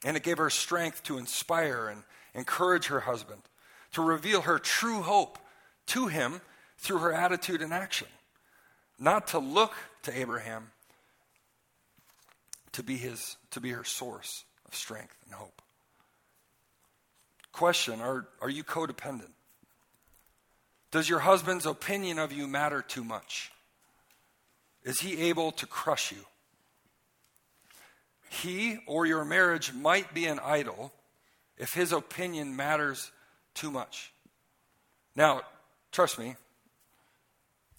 and 0.03 0.17
it 0.17 0.23
gave 0.23 0.39
her 0.39 0.49
strength 0.49 1.03
to 1.03 1.19
inspire 1.19 1.89
and 1.89 2.01
encourage 2.33 2.87
her 2.87 3.01
husband, 3.01 3.43
to 3.93 4.01
reveal 4.01 4.41
her 4.41 4.57
true 4.57 5.03
hope 5.03 5.37
to 5.85 6.07
him 6.07 6.41
through 6.79 6.97
her 6.97 7.13
attitude 7.13 7.61
and 7.61 7.71
action, 7.71 8.07
not 8.97 9.27
to 9.27 9.37
look 9.37 9.75
to 10.01 10.19
Abraham 10.19 10.71
to 12.71 12.81
be 12.81 12.97
his 12.97 13.37
to 13.51 13.61
be 13.61 13.69
her 13.69 13.83
source 13.83 14.43
of 14.67 14.73
strength 14.73 15.15
and 15.25 15.35
hope. 15.35 15.61
Question 17.51 18.01
Are, 18.01 18.27
are 18.41 18.49
you 18.49 18.63
codependent? 18.63 19.31
Does 20.91 21.07
your 21.07 21.19
husband's 21.19 21.65
opinion 21.65 22.17
of 22.17 22.31
you 22.31 22.47
matter 22.47 22.81
too 22.81 23.03
much? 23.03 23.51
Is 24.83 24.99
he 24.99 25.29
able 25.29 25.51
to 25.53 25.67
crush 25.67 26.11
you? 26.11 26.25
He 28.29 28.79
or 28.87 29.05
your 29.05 29.25
marriage 29.25 29.73
might 29.73 30.13
be 30.13 30.25
an 30.25 30.39
idol 30.39 30.93
if 31.57 31.73
his 31.73 31.91
opinion 31.91 32.55
matters 32.55 33.11
too 33.53 33.69
much. 33.69 34.11
Now, 35.15 35.41
trust 35.91 36.17
me, 36.17 36.35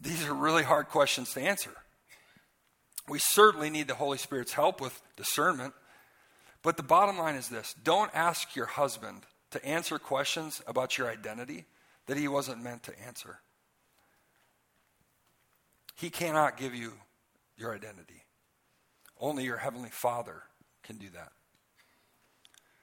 these 0.01 0.27
are 0.27 0.35
really 0.35 0.63
hard 0.63 0.89
questions 0.89 1.33
to 1.35 1.41
answer. 1.41 1.71
We 3.09 3.19
certainly 3.19 3.71
need 3.71 3.89
the 3.89 3.95
Holy 3.95 4.19
Spirit's 4.19 4.53
help 4.53 4.81
with 4.81 5.01
discernment. 5.17 5.75
But 6.63 6.77
the 6.77 6.83
bottom 6.83 7.19
line 7.19 7.35
is 7.35 7.49
this 7.49 7.75
don't 7.83 8.11
ask 8.15 8.55
your 8.55 8.67
husband 8.67 9.23
to 9.51 9.65
answer 9.65 9.99
questions 9.99 10.63
about 10.67 10.97
your 10.97 11.11
identity 11.11 11.67
that 12.07 12.17
he 12.17 12.29
wasn't 12.29 12.63
meant 12.63 12.83
to 12.85 13.01
answer. 13.07 13.41
He 15.97 16.11
cannot 16.11 16.57
give 16.57 16.75
you 16.75 16.93
your 17.57 17.75
identity. 17.75 18.25
Only 19.19 19.45
your 19.45 19.59
Heavenly 19.59 19.91
Father 19.91 20.43
can 20.83 20.97
do 20.97 21.09
that. 21.11 21.33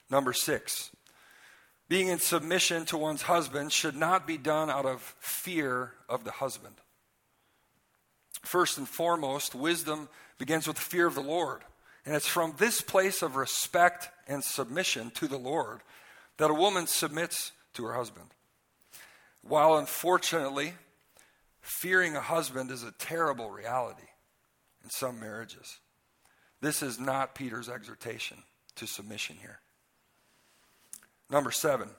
Number 0.09 0.33
six, 0.33 0.91
being 1.89 2.09
in 2.09 2.19
submission 2.19 2.85
to 2.85 2.97
one's 2.97 3.23
husband 3.23 3.71
should 3.71 3.95
not 3.95 4.27
be 4.27 4.37
done 4.37 4.69
out 4.69 4.85
of 4.85 5.15
fear 5.19 5.93
of 6.07 6.23
the 6.23 6.31
husband. 6.31 6.75
First 8.43 8.77
and 8.77 8.87
foremost, 8.87 9.55
wisdom 9.55 10.09
begins 10.37 10.67
with 10.67 10.77
fear 10.77 11.07
of 11.07 11.15
the 11.15 11.21
Lord. 11.21 11.61
And 12.05 12.15
it's 12.15 12.27
from 12.27 12.53
this 12.57 12.81
place 12.81 13.21
of 13.21 13.35
respect 13.35 14.09
and 14.27 14.43
submission 14.43 15.11
to 15.15 15.27
the 15.27 15.37
Lord 15.37 15.81
that 16.37 16.51
a 16.51 16.53
woman 16.53 16.87
submits 16.87 17.51
to 17.73 17.85
her 17.85 17.93
husband. 17.93 18.27
While 19.41 19.77
unfortunately, 19.77 20.73
fearing 21.61 22.15
a 22.15 22.21
husband 22.21 22.71
is 22.71 22.83
a 22.83 22.91
terrible 22.91 23.49
reality 23.49 24.07
in 24.83 24.89
some 24.89 25.19
marriages, 25.19 25.79
this 26.61 26.81
is 26.81 26.99
not 26.99 27.35
Peter's 27.35 27.69
exhortation 27.69 28.37
to 28.75 28.87
submission 28.87 29.37
here. 29.39 29.59
Number 31.29 31.51
seven, 31.51 31.89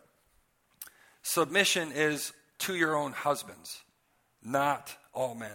submission 1.23 1.93
is 1.93 2.33
to 2.61 2.75
your 2.75 2.97
own 2.97 3.13
husbands, 3.13 3.83
not 4.43 4.97
all 5.13 5.35
men. 5.35 5.51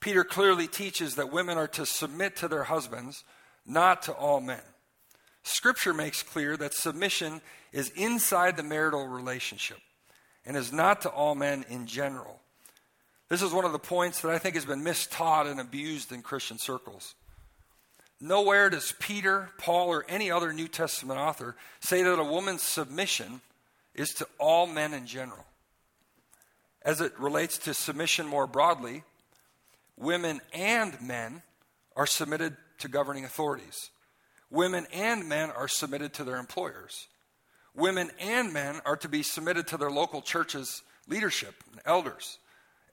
Peter 0.00 0.24
clearly 0.24 0.66
teaches 0.66 1.14
that 1.16 1.32
women 1.32 1.58
are 1.58 1.68
to 1.68 1.86
submit 1.86 2.36
to 2.36 2.48
their 2.48 2.64
husbands, 2.64 3.24
not 3.64 4.02
to 4.02 4.12
all 4.12 4.40
men. 4.40 4.62
Scripture 5.46 5.94
makes 5.94 6.24
clear 6.24 6.56
that 6.56 6.74
submission 6.74 7.40
is 7.72 7.90
inside 7.90 8.56
the 8.56 8.64
marital 8.64 9.06
relationship 9.06 9.78
and 10.44 10.56
is 10.56 10.72
not 10.72 11.02
to 11.02 11.08
all 11.08 11.36
men 11.36 11.64
in 11.68 11.86
general. 11.86 12.40
This 13.28 13.42
is 13.42 13.52
one 13.52 13.64
of 13.64 13.70
the 13.70 13.78
points 13.78 14.22
that 14.22 14.32
I 14.32 14.38
think 14.38 14.56
has 14.56 14.64
been 14.64 14.82
mistaught 14.82 15.48
and 15.48 15.60
abused 15.60 16.10
in 16.10 16.22
Christian 16.22 16.58
circles. 16.58 17.14
Nowhere 18.20 18.70
does 18.70 18.92
Peter, 18.98 19.50
Paul, 19.56 19.88
or 19.88 20.04
any 20.08 20.32
other 20.32 20.52
New 20.52 20.66
Testament 20.66 21.20
author 21.20 21.54
say 21.78 22.02
that 22.02 22.18
a 22.18 22.24
woman's 22.24 22.62
submission 22.62 23.40
is 23.94 24.14
to 24.14 24.26
all 24.38 24.66
men 24.66 24.92
in 24.92 25.06
general. 25.06 25.44
As 26.82 27.00
it 27.00 27.16
relates 27.20 27.56
to 27.58 27.74
submission 27.74 28.26
more 28.26 28.48
broadly, 28.48 29.04
women 29.96 30.40
and 30.52 31.00
men 31.00 31.42
are 31.94 32.06
submitted 32.06 32.56
to 32.78 32.88
governing 32.88 33.24
authorities. 33.24 33.90
Women 34.50 34.86
and 34.92 35.28
men 35.28 35.50
are 35.50 35.68
submitted 35.68 36.14
to 36.14 36.24
their 36.24 36.36
employers. 36.36 37.08
Women 37.74 38.10
and 38.20 38.52
men 38.52 38.80
are 38.84 38.96
to 38.96 39.08
be 39.08 39.22
submitted 39.22 39.66
to 39.68 39.76
their 39.76 39.90
local 39.90 40.22
church's 40.22 40.82
leadership 41.08 41.54
and 41.70 41.80
elders. 41.84 42.38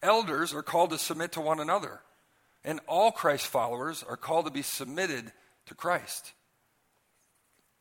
Elders 0.01 0.53
are 0.53 0.63
called 0.63 0.89
to 0.89 0.97
submit 0.97 1.31
to 1.33 1.41
one 1.41 1.59
another. 1.59 2.01
And 2.65 2.79
all 2.87 3.11
Christ 3.11 3.47
followers 3.47 4.03
are 4.07 4.17
called 4.17 4.45
to 4.45 4.51
be 4.51 4.61
submitted 4.61 5.31
to 5.67 5.75
Christ. 5.75 6.33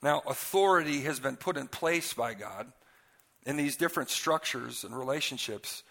Now, 0.02 0.22
authority 0.26 1.02
has 1.02 1.20
been 1.20 1.36
put 1.36 1.56
in 1.56 1.68
place 1.68 2.12
by 2.12 2.34
God 2.34 2.72
in 3.46 3.56
these 3.56 3.76
different 3.76 4.10
structures 4.10 4.84
and 4.84 4.96
relationships 4.96 5.82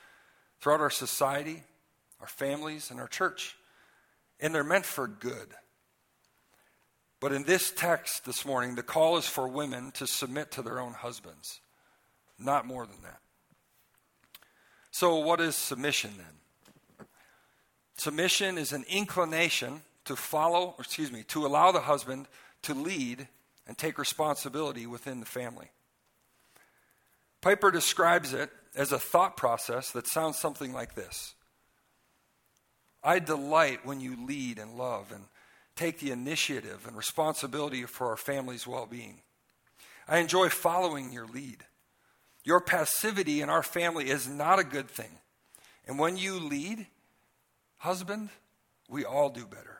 throughout 0.59 0.81
our 0.81 0.89
society, 0.89 1.63
our 2.19 2.27
families, 2.27 2.91
and 2.91 2.99
our 2.99 3.07
church. 3.07 3.55
And 4.39 4.53
they're 4.53 4.63
meant 4.63 4.85
for 4.85 5.07
good. 5.07 5.49
But 7.21 7.31
in 7.31 7.43
this 7.43 7.71
text 7.71 8.25
this 8.25 8.45
morning, 8.45 8.75
the 8.75 8.83
call 8.83 9.15
is 9.15 9.27
for 9.27 9.47
women 9.47 9.91
to 9.91 10.07
submit 10.07 10.51
to 10.51 10.63
their 10.63 10.79
own 10.79 10.93
husbands, 10.93 11.61
not 12.39 12.65
more 12.65 12.85
than 12.87 13.01
that. 13.03 13.19
So, 14.89 15.17
what 15.17 15.39
is 15.39 15.55
submission 15.55 16.15
then? 16.17 17.07
Submission 17.95 18.57
is 18.57 18.73
an 18.73 18.83
inclination 18.89 19.83
to 20.05 20.15
follow, 20.15 20.75
excuse 20.79 21.11
me, 21.11 21.23
to 21.27 21.45
allow 21.45 21.71
the 21.71 21.81
husband 21.81 22.27
to 22.63 22.73
lead 22.73 23.27
and 23.67 23.77
take 23.77 23.99
responsibility 23.99 24.87
within 24.87 25.19
the 25.19 25.25
family. 25.27 25.69
Piper 27.39 27.69
describes 27.69 28.33
it 28.33 28.49
as 28.75 28.91
a 28.91 28.99
thought 28.99 29.37
process 29.37 29.91
that 29.91 30.07
sounds 30.07 30.39
something 30.39 30.73
like 30.73 30.95
this 30.95 31.35
I 33.03 33.19
delight 33.19 33.85
when 33.85 33.99
you 33.99 34.25
lead 34.25 34.57
and 34.57 34.75
love 34.75 35.11
and 35.11 35.25
take 35.75 35.99
the 35.99 36.11
initiative 36.11 36.85
and 36.87 36.95
responsibility 36.95 37.83
for 37.83 38.07
our 38.07 38.17
family's 38.17 38.67
well 38.67 38.85
being. 38.85 39.21
I 40.07 40.17
enjoy 40.17 40.49
following 40.49 41.11
your 41.11 41.27
lead. 41.27 41.65
Your 42.43 42.59
passivity 42.59 43.41
in 43.41 43.49
our 43.49 43.63
family 43.63 44.09
is 44.09 44.27
not 44.27 44.59
a 44.59 44.63
good 44.63 44.89
thing. 44.89 45.19
And 45.87 45.99
when 45.99 46.17
you 46.17 46.39
lead, 46.39 46.87
Husband, 47.81 48.29
we 48.89 49.05
all 49.05 49.31
do 49.31 49.47
better. 49.47 49.79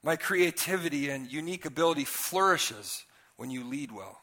My 0.00 0.14
creativity 0.14 1.08
and 1.08 1.30
unique 1.30 1.66
ability 1.66 2.04
flourishes 2.04 3.04
when 3.34 3.50
you 3.50 3.64
lead 3.64 3.90
well. 3.90 4.20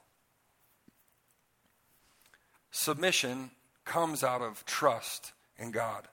Submission 2.71 3.51
comes 3.83 4.23
out 4.23 4.41
of 4.41 4.63
trust 4.63 5.33
in 5.57 5.71
God. 5.71 6.07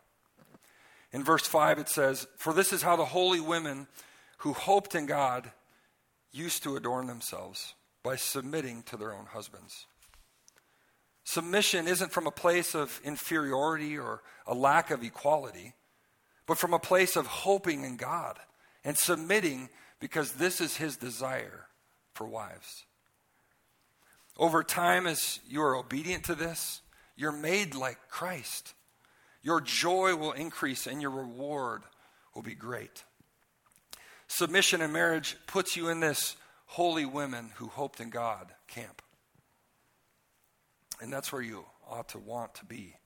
In 1.13 1.23
verse 1.23 1.47
5, 1.47 1.79
it 1.79 1.89
says, 1.89 2.27
For 2.39 2.53
this 2.53 2.73
is 2.73 2.83
how 2.83 2.97
the 2.97 3.05
holy 3.05 3.39
women 3.39 3.87
who 4.39 4.53
hoped 4.53 4.95
in 4.95 5.07
God 5.07 5.51
used 6.33 6.63
to 6.65 6.77
adorn 6.77 7.07
themselves 7.07 7.75
by 8.03 8.17
submitting 8.17 8.83
to 8.85 8.97
their 8.97 9.15
own 9.15 9.27
husbands. 9.27 9.87
Submission 11.25 11.89
isn't 11.89 12.13
from 12.13 12.27
a 12.27 12.33
place 12.33 12.75
of 12.75 13.01
inferiority 13.03 13.97
or 13.97 14.23
a 14.47 14.55
lack 14.55 14.91
of 14.91 15.03
equality, 15.03 15.73
but 16.47 16.59
from 16.59 16.75
a 16.75 16.79
place 16.79 17.17
of 17.17 17.27
hoping 17.27 17.85
in 17.85 17.97
God 17.97 18.39
and 18.85 18.97
submitting 18.99 19.71
because 20.01 20.33
this 20.33 20.61
is 20.61 20.77
His 20.77 20.97
desire 20.97 21.67
for 22.13 22.27
wives. 22.27 22.85
Over 24.37 24.63
time, 24.63 25.07
as 25.07 25.41
you 25.49 25.63
are 25.63 25.77
obedient 25.77 26.25
to 26.25 26.35
this, 26.35 26.83
you're 27.17 27.33
made 27.33 27.75
like 27.75 28.09
Christ. 28.11 28.75
Your 29.43 29.61
joy 29.61 30.17
will 30.17 30.33
increase 30.33 30.87
and 30.87 31.01
your 31.01 31.11
reward 31.11 31.83
will 32.35 32.43
be 32.43 32.55
great. 32.55 33.05
Submission 34.37 34.81
in 34.81 34.91
marriage 34.91 35.37
puts 35.47 35.77
you 35.77 35.89
in 35.91 36.01
this 36.01 36.35
holy 36.67 37.07
women 37.07 37.53
who 37.55 37.69
hoped 37.69 38.01
in 38.01 38.11
God 38.11 38.53
camp. 38.67 39.01
And 41.01 41.13
that's 41.13 41.33
where 41.33 41.41
you 41.41 41.65
ought 41.89 42.09
to 42.09 42.19
want 42.19 42.57
to 42.57 42.65
be. 42.65 42.97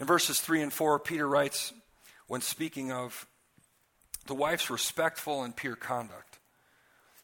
In 0.00 0.04
verses 0.04 0.40
3 0.40 0.62
and 0.62 0.72
4, 0.72 0.98
Peter 0.98 1.28
writes, 1.28 1.72
when 2.26 2.40
speaking 2.40 2.90
of 2.90 3.28
the 4.26 4.34
wife's 4.34 4.68
respectful 4.68 5.44
and 5.44 5.54
pure 5.54 5.76
conduct, 5.76 6.40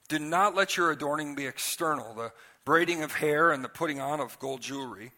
do 0.09 0.21
not 0.21 0.55
let 0.55 0.77
your 0.77 0.93
adorning 0.93 1.35
be 1.35 1.47
external, 1.47 2.15
the 2.15 2.31
braiding 2.65 3.03
of 3.03 3.15
hair 3.15 3.51
and 3.51 3.65
the 3.65 3.69
putting 3.69 3.99
on 3.99 4.21
of 4.21 4.39
gold 4.39 4.61
jewelry, 4.61 5.11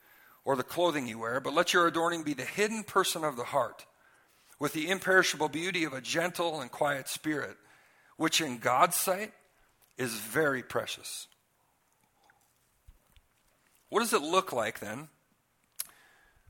or 0.47 0.57
the 0.57 0.63
clothing 0.63 1.07
you 1.07 1.19
wear, 1.19 1.39
but 1.39 1.53
let 1.53 1.75
your 1.75 1.87
adorning 1.87 2.23
be 2.23 2.33
the 2.33 2.47
hidden 2.47 2.83
person 2.83 3.25
of 3.25 3.37
the 3.37 3.45
heart, 3.45 3.85
with 4.63 4.75
the 4.75 4.89
imperishable 4.89 5.49
beauty 5.49 5.83
of 5.83 5.93
a 5.93 6.01
gentle 6.01 6.61
and 6.61 6.71
quiet 6.71 7.09
spirit, 7.09 7.57
which 8.17 8.41
in 8.41 8.59
God's 8.59 8.95
sight 8.95 9.33
is 9.99 10.13
very 10.15 10.63
precious. 10.63 11.27
What 13.89 13.99
does 13.99 14.13
it 14.13 14.23
look 14.23 14.53
like 14.53 14.79
then 14.79 15.09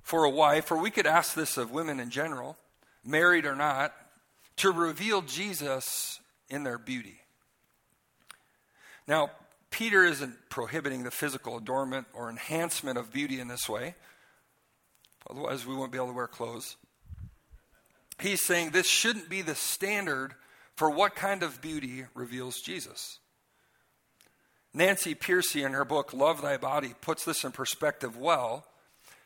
for 0.03 0.25
a 0.25 0.31
wife, 0.31 0.71
or 0.71 0.77
we 0.77 0.91
could 0.91 1.07
ask 1.07 1.33
this 1.33 1.57
of 1.57 1.71
women 1.71 1.99
in 1.99 2.11
general, 2.11 2.59
married 3.03 3.47
or 3.47 3.57
not, 3.57 3.95
to 4.57 4.71
reveal 4.71 5.23
Jesus 5.23 6.21
in 6.51 6.65
their 6.65 6.77
beauty? 6.77 7.19
Now, 9.09 9.31
Peter 9.71 10.05
isn't 10.05 10.51
prohibiting 10.51 11.05
the 11.05 11.11
physical 11.11 11.57
adornment 11.57 12.09
or 12.13 12.29
enhancement 12.29 12.99
of 12.99 13.11
beauty 13.11 13.41
in 13.41 13.49
this 13.49 13.71
way. 13.71 13.95
Otherwise, 15.31 15.65
we 15.65 15.75
won't 15.75 15.93
be 15.93 15.97
able 15.97 16.09
to 16.09 16.13
wear 16.13 16.29
clothes. 16.29 16.77
He's 18.21 18.43
saying 18.43 18.71
this 18.71 18.89
shouldn't 18.89 19.29
be 19.29 19.43
the 19.43 19.55
standard 19.55 20.35
for 20.77 20.91
what 20.91 21.15
kind 21.15 21.43
of 21.43 21.61
beauty 21.61 22.05
reveals 22.15 22.61
Jesus. 22.61 23.19
Nancy 24.75 25.15
Pearcey, 25.15 25.65
in 25.65 25.73
her 25.73 25.85
book 25.85 26.13
Love 26.15 26.41
Thy 26.41 26.57
Body, 26.57 26.95
puts 27.01 27.25
this 27.25 27.45
in 27.45 27.53
perspective 27.53 28.17
well, 28.17 28.67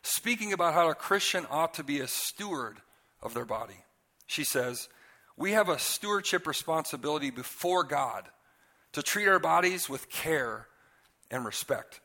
speaking 0.01 0.51
about 0.51 0.73
how 0.73 0.89
a 0.89 0.95
Christian 0.95 1.45
ought 1.49 1.73
to 1.75 1.83
be 1.83 1.99
a 1.99 2.07
steward 2.07 2.77
of 3.21 3.33
their 3.33 3.45
body. 3.45 3.77
She 4.25 4.43
says, 4.43 4.89
We 5.37 5.53
have 5.53 5.69
a 5.69 5.79
stewardship 5.79 6.45
responsibility 6.45 7.29
before 7.29 7.83
God 7.83 8.25
to 8.91 9.01
treat 9.01 9.27
our 9.27 9.39
bodies 9.39 9.89
with 9.89 10.09
care 10.09 10.67
and 11.31 11.45
respect. 11.45 12.01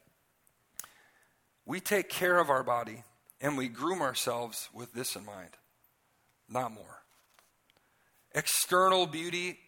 We 1.64 1.80
take 1.80 2.08
care 2.08 2.38
of 2.38 2.50
our 2.50 2.62
body 2.62 3.04
and 3.40 3.56
we 3.56 3.68
groom 3.68 4.02
ourselves 4.02 4.68
with 4.72 4.92
this 4.92 5.16
in 5.16 5.24
mind, 5.24 5.50
not 6.48 6.72
more. 6.72 7.02
External 8.34 9.06
beauty, 9.06 9.58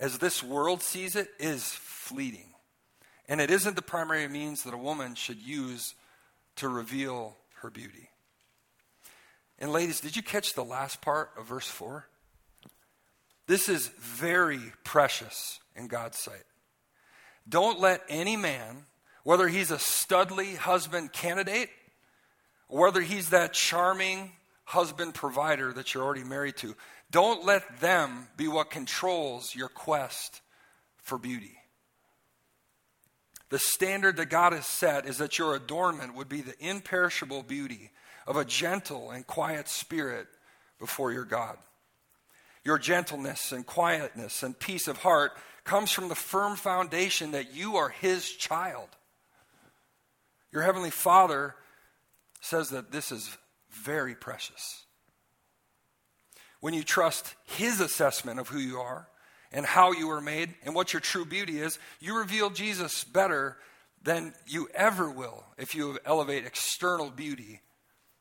as 0.00 0.18
this 0.18 0.42
world 0.42 0.82
sees 0.82 1.16
it, 1.16 1.28
is 1.38 1.64
fleeting. 1.64 2.54
And 3.28 3.40
it 3.40 3.50
isn't 3.50 3.76
the 3.76 3.82
primary 3.82 4.28
means 4.28 4.62
that 4.62 4.74
a 4.74 4.78
woman 4.78 5.14
should 5.14 5.40
use 5.40 5.94
to 6.56 6.68
reveal 6.68 7.36
her 7.62 7.70
beauty. 7.70 8.10
And, 9.58 9.72
ladies, 9.72 10.00
did 10.00 10.16
you 10.16 10.22
catch 10.22 10.54
the 10.54 10.64
last 10.64 11.00
part 11.00 11.30
of 11.38 11.46
verse 11.46 11.66
4? 11.66 12.06
This 13.46 13.68
is 13.68 13.88
very 13.98 14.72
precious 14.84 15.60
in 15.76 15.86
God's 15.86 16.18
sight. 16.18 16.44
Don't 17.48 17.78
let 17.78 18.02
any 18.08 18.36
man, 18.36 18.84
whether 19.22 19.48
he's 19.48 19.70
a 19.70 19.76
studly 19.76 20.56
husband 20.56 21.12
candidate, 21.12 21.68
whether 22.68 23.02
he's 23.02 23.30
that 23.30 23.52
charming 23.52 24.32
husband 24.64 25.14
provider 25.14 25.72
that 25.72 25.94
you're 25.94 26.04
already 26.04 26.24
married 26.24 26.56
to, 26.56 26.74
don't 27.10 27.44
let 27.44 27.80
them 27.80 28.28
be 28.36 28.48
what 28.48 28.70
controls 28.70 29.54
your 29.54 29.68
quest 29.68 30.40
for 30.96 31.18
beauty. 31.18 31.56
The 33.50 33.58
standard 33.58 34.16
that 34.16 34.30
God 34.30 34.52
has 34.52 34.66
set 34.66 35.06
is 35.06 35.18
that 35.18 35.38
your 35.38 35.54
adornment 35.54 36.16
would 36.16 36.28
be 36.28 36.40
the 36.40 36.56
imperishable 36.58 37.42
beauty 37.42 37.90
of 38.26 38.36
a 38.36 38.44
gentle 38.44 39.10
and 39.10 39.26
quiet 39.26 39.68
spirit 39.68 40.26
before 40.80 41.12
your 41.12 41.24
God. 41.24 41.56
Your 42.64 42.78
gentleness 42.78 43.52
and 43.52 43.66
quietness 43.66 44.42
and 44.42 44.58
peace 44.58 44.88
of 44.88 44.96
heart 44.98 45.32
comes 45.64 45.92
from 45.92 46.08
the 46.08 46.14
firm 46.14 46.56
foundation 46.56 47.32
that 47.32 47.54
you 47.54 47.76
are 47.76 47.90
His 47.90 48.28
child. 48.30 48.88
Your 50.50 50.62
Heavenly 50.62 50.90
Father 50.90 51.54
says 52.40 52.70
that 52.70 52.90
this 52.90 53.12
is 53.12 53.36
very 53.74 54.14
precious. 54.14 54.84
When 56.60 56.74
you 56.74 56.82
trust 56.82 57.34
His 57.44 57.80
assessment 57.80 58.40
of 58.40 58.48
who 58.48 58.58
you 58.58 58.78
are, 58.78 59.08
and 59.54 59.64
how 59.64 59.92
you 59.92 60.08
were 60.08 60.20
made 60.20 60.52
and 60.64 60.74
what 60.74 60.92
your 60.92 61.00
true 61.00 61.24
beauty 61.24 61.60
is, 61.60 61.78
you 62.00 62.18
reveal 62.18 62.50
Jesus 62.50 63.04
better 63.04 63.56
than 64.02 64.34
you 64.46 64.68
ever 64.74 65.08
will 65.08 65.44
if 65.56 65.74
you 65.74 65.96
elevate 66.04 66.44
external 66.44 67.08
beauty 67.08 67.60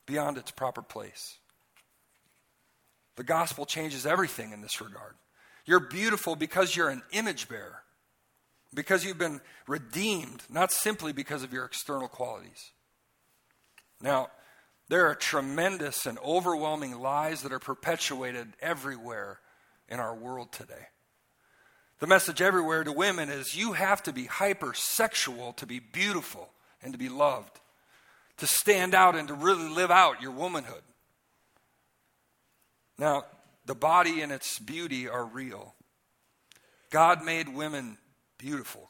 beyond 0.05 0.37
its 0.37 0.51
proper 0.51 0.83
place. 0.83 1.37
The 3.15 3.23
gospel 3.23 3.65
changes 3.65 4.05
everything 4.05 4.53
in 4.53 4.61
this 4.61 4.79
regard. 4.79 5.15
You're 5.65 5.79
beautiful 5.79 6.35
because 6.35 6.75
you're 6.75 6.89
an 6.89 7.01
image 7.11 7.49
bearer, 7.49 7.83
because 8.73 9.03
you've 9.03 9.17
been 9.17 9.41
redeemed, 9.67 10.43
not 10.49 10.71
simply 10.71 11.13
because 11.13 11.41
of 11.41 11.51
your 11.51 11.65
external 11.65 12.07
qualities. 12.07 12.71
Now, 14.01 14.29
there 14.89 15.07
are 15.07 15.15
tremendous 15.15 16.05
and 16.05 16.19
overwhelming 16.19 16.99
lies 16.99 17.41
that 17.43 17.53
are 17.53 17.59
perpetuated 17.59 18.53
everywhere 18.61 19.39
in 19.87 19.99
our 19.99 20.15
world 20.15 20.51
today. 20.51 20.87
The 21.99 22.07
message 22.07 22.41
everywhere 22.41 22.83
to 22.83 22.91
women 22.91 23.29
is 23.29 23.55
you 23.55 23.73
have 23.73 24.03
to 24.03 24.13
be 24.13 24.25
hypersexual 24.25 25.55
to 25.57 25.65
be 25.65 25.79
beautiful 25.79 26.49
and 26.81 26.91
to 26.93 26.99
be 26.99 27.09
loved, 27.09 27.61
to 28.37 28.47
stand 28.47 28.93
out 28.93 29.15
and 29.15 29.29
to 29.29 29.33
really 29.33 29.69
live 29.69 29.89
out 29.89 30.21
your 30.21 30.31
womanhood. 30.31 30.81
Now, 32.97 33.23
the 33.65 33.75
body 33.75 34.21
and 34.21 34.31
its 34.31 34.59
beauty 34.59 35.07
are 35.07 35.25
real. 35.25 35.75
God 36.89 37.23
made 37.23 37.47
women 37.47 37.97
beautiful. 38.37 38.89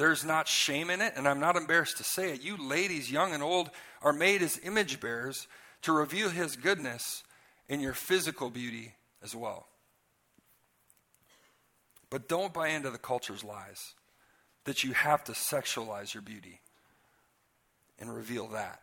There's 0.00 0.24
not 0.24 0.48
shame 0.48 0.88
in 0.88 1.02
it, 1.02 1.12
and 1.16 1.28
I'm 1.28 1.40
not 1.40 1.56
embarrassed 1.56 1.98
to 1.98 2.04
say 2.04 2.32
it. 2.32 2.42
You 2.42 2.56
ladies, 2.56 3.12
young 3.12 3.34
and 3.34 3.42
old, 3.42 3.68
are 4.00 4.14
made 4.14 4.40
as 4.40 4.58
image 4.64 4.98
bearers 4.98 5.46
to 5.82 5.92
reveal 5.92 6.30
His 6.30 6.56
goodness 6.56 7.22
in 7.68 7.80
your 7.80 7.92
physical 7.92 8.48
beauty 8.48 8.94
as 9.22 9.36
well. 9.36 9.66
But 12.08 12.30
don't 12.30 12.54
buy 12.54 12.68
into 12.68 12.88
the 12.88 12.96
culture's 12.96 13.44
lies 13.44 13.92
that 14.64 14.82
you 14.84 14.94
have 14.94 15.22
to 15.24 15.32
sexualize 15.32 16.14
your 16.14 16.22
beauty 16.22 16.62
and 17.98 18.10
reveal 18.10 18.46
that. 18.46 18.80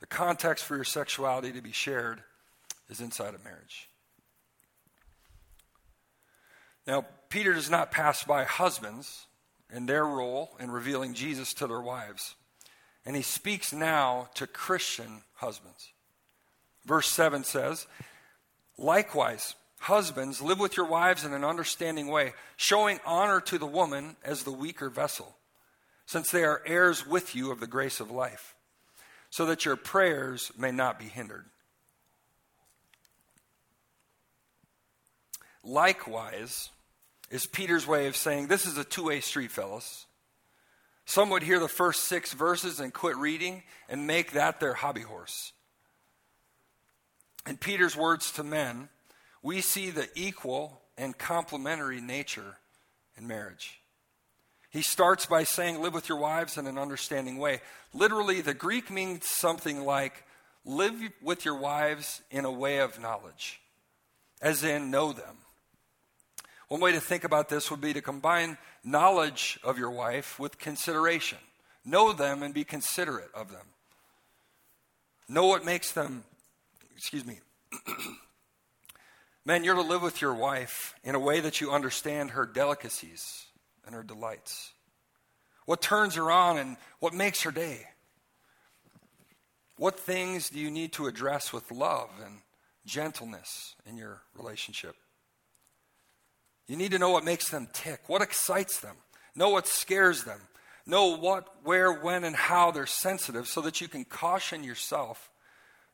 The 0.00 0.08
context 0.08 0.64
for 0.64 0.74
your 0.74 0.82
sexuality 0.82 1.52
to 1.52 1.62
be 1.62 1.70
shared 1.70 2.24
is 2.88 3.00
inside 3.00 3.34
of 3.34 3.44
marriage. 3.44 3.88
Now, 6.88 7.06
Peter 7.28 7.52
does 7.52 7.70
not 7.70 7.92
pass 7.92 8.24
by 8.24 8.42
husbands 8.42 9.28
and 9.72 9.88
their 9.88 10.04
role 10.04 10.50
in 10.60 10.70
revealing 10.70 11.14
Jesus 11.14 11.54
to 11.54 11.66
their 11.66 11.80
wives. 11.80 12.34
And 13.04 13.16
he 13.16 13.22
speaks 13.22 13.72
now 13.72 14.28
to 14.34 14.46
Christian 14.46 15.22
husbands. 15.34 15.92
Verse 16.84 17.08
7 17.08 17.44
says, 17.44 17.86
Likewise, 18.78 19.54
Husbands, 19.84 20.42
live 20.42 20.60
with 20.60 20.76
your 20.76 20.84
wives 20.84 21.24
in 21.24 21.32
an 21.32 21.42
understanding 21.42 22.08
way, 22.08 22.34
showing 22.58 23.00
honor 23.06 23.40
to 23.40 23.56
the 23.56 23.64
woman 23.64 24.14
as 24.22 24.42
the 24.42 24.52
weaker 24.52 24.90
vessel, 24.90 25.34
since 26.04 26.30
they 26.30 26.44
are 26.44 26.60
heirs 26.66 27.06
with 27.06 27.34
you 27.34 27.50
of 27.50 27.60
the 27.60 27.66
grace 27.66 27.98
of 27.98 28.10
life, 28.10 28.54
so 29.30 29.46
that 29.46 29.64
your 29.64 29.76
prayers 29.76 30.52
may 30.58 30.70
not 30.70 30.98
be 30.98 31.06
hindered. 31.06 31.46
likewise 35.62 36.70
is 37.30 37.46
Peter's 37.46 37.86
way 37.86 38.06
of 38.06 38.16
saying 38.16 38.46
this 38.46 38.66
is 38.66 38.76
a 38.76 38.84
two 38.84 39.04
way 39.04 39.20
street, 39.20 39.50
fellas. 39.50 40.06
Some 41.04 41.30
would 41.30 41.42
hear 41.42 41.58
the 41.58 41.68
first 41.68 42.04
six 42.04 42.32
verses 42.32 42.78
and 42.78 42.92
quit 42.92 43.16
reading 43.16 43.62
and 43.88 44.06
make 44.06 44.32
that 44.32 44.60
their 44.60 44.74
hobby 44.74 45.00
horse. 45.00 45.52
In 47.46 47.56
Peter's 47.56 47.96
words 47.96 48.30
to 48.32 48.44
men, 48.44 48.88
we 49.42 49.60
see 49.60 49.90
the 49.90 50.08
equal 50.14 50.82
and 50.98 51.16
complementary 51.16 52.00
nature 52.00 52.58
in 53.16 53.26
marriage. 53.26 53.80
He 54.70 54.82
starts 54.82 55.26
by 55.26 55.44
saying, 55.44 55.80
Live 55.80 55.94
with 55.94 56.08
your 56.08 56.18
wives 56.18 56.56
in 56.56 56.66
an 56.66 56.78
understanding 56.78 57.38
way. 57.38 57.60
Literally, 57.92 58.40
the 58.40 58.54
Greek 58.54 58.90
means 58.90 59.26
something 59.26 59.84
like, 59.84 60.24
Live 60.64 60.94
with 61.22 61.44
your 61.44 61.56
wives 61.56 62.20
in 62.30 62.44
a 62.44 62.52
way 62.52 62.78
of 62.78 63.00
knowledge, 63.00 63.60
as 64.40 64.62
in, 64.62 64.90
know 64.90 65.12
them. 65.12 65.38
One 66.70 66.80
way 66.80 66.92
to 66.92 67.00
think 67.00 67.24
about 67.24 67.48
this 67.48 67.68
would 67.68 67.80
be 67.80 67.92
to 67.94 68.00
combine 68.00 68.56
knowledge 68.84 69.58
of 69.64 69.76
your 69.76 69.90
wife 69.90 70.38
with 70.38 70.60
consideration. 70.60 71.38
Know 71.84 72.12
them 72.12 72.44
and 72.44 72.54
be 72.54 72.62
considerate 72.62 73.30
of 73.34 73.50
them. 73.50 73.66
Know 75.28 75.46
what 75.46 75.64
makes 75.64 75.90
them, 75.90 76.22
excuse 76.96 77.26
me. 77.26 77.40
Men, 79.44 79.64
you're 79.64 79.74
to 79.74 79.80
live 79.80 80.00
with 80.00 80.22
your 80.22 80.32
wife 80.32 80.94
in 81.02 81.16
a 81.16 81.18
way 81.18 81.40
that 81.40 81.60
you 81.60 81.72
understand 81.72 82.30
her 82.30 82.46
delicacies 82.46 83.46
and 83.84 83.92
her 83.92 84.04
delights. 84.04 84.70
What 85.66 85.82
turns 85.82 86.14
her 86.14 86.30
on 86.30 86.56
and 86.56 86.76
what 87.00 87.14
makes 87.14 87.42
her 87.42 87.50
day? 87.50 87.88
What 89.76 89.98
things 89.98 90.50
do 90.50 90.60
you 90.60 90.70
need 90.70 90.92
to 90.92 91.08
address 91.08 91.52
with 91.52 91.72
love 91.72 92.10
and 92.24 92.42
gentleness 92.86 93.74
in 93.84 93.96
your 93.96 94.22
relationship? 94.36 94.94
You 96.70 96.76
need 96.76 96.92
to 96.92 97.00
know 97.00 97.10
what 97.10 97.24
makes 97.24 97.50
them 97.50 97.66
tick, 97.72 98.02
what 98.06 98.22
excites 98.22 98.78
them, 98.78 98.94
know 99.34 99.48
what 99.48 99.66
scares 99.66 100.22
them, 100.22 100.38
know 100.86 101.16
what, 101.16 101.48
where, 101.64 101.92
when, 101.92 102.22
and 102.22 102.36
how 102.36 102.70
they're 102.70 102.86
sensitive 102.86 103.48
so 103.48 103.60
that 103.62 103.80
you 103.80 103.88
can 103.88 104.04
caution 104.04 104.62
yourself 104.62 105.32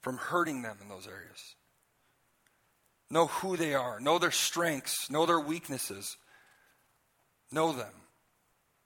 from 0.03 0.19
hurting 0.19 0.61
them 0.61 0.77
in 0.83 0.91
those 0.91 1.07
areas. 1.07 1.55
Know 3.09 3.29
who 3.29 3.57
they 3.57 3.73
are, 3.73 3.99
know 4.01 4.19
their 4.19 4.31
strengths, 4.31 5.09
know 5.09 5.25
their 5.25 5.41
weaknesses, 5.41 6.19
know 7.51 7.73
them, 7.73 7.95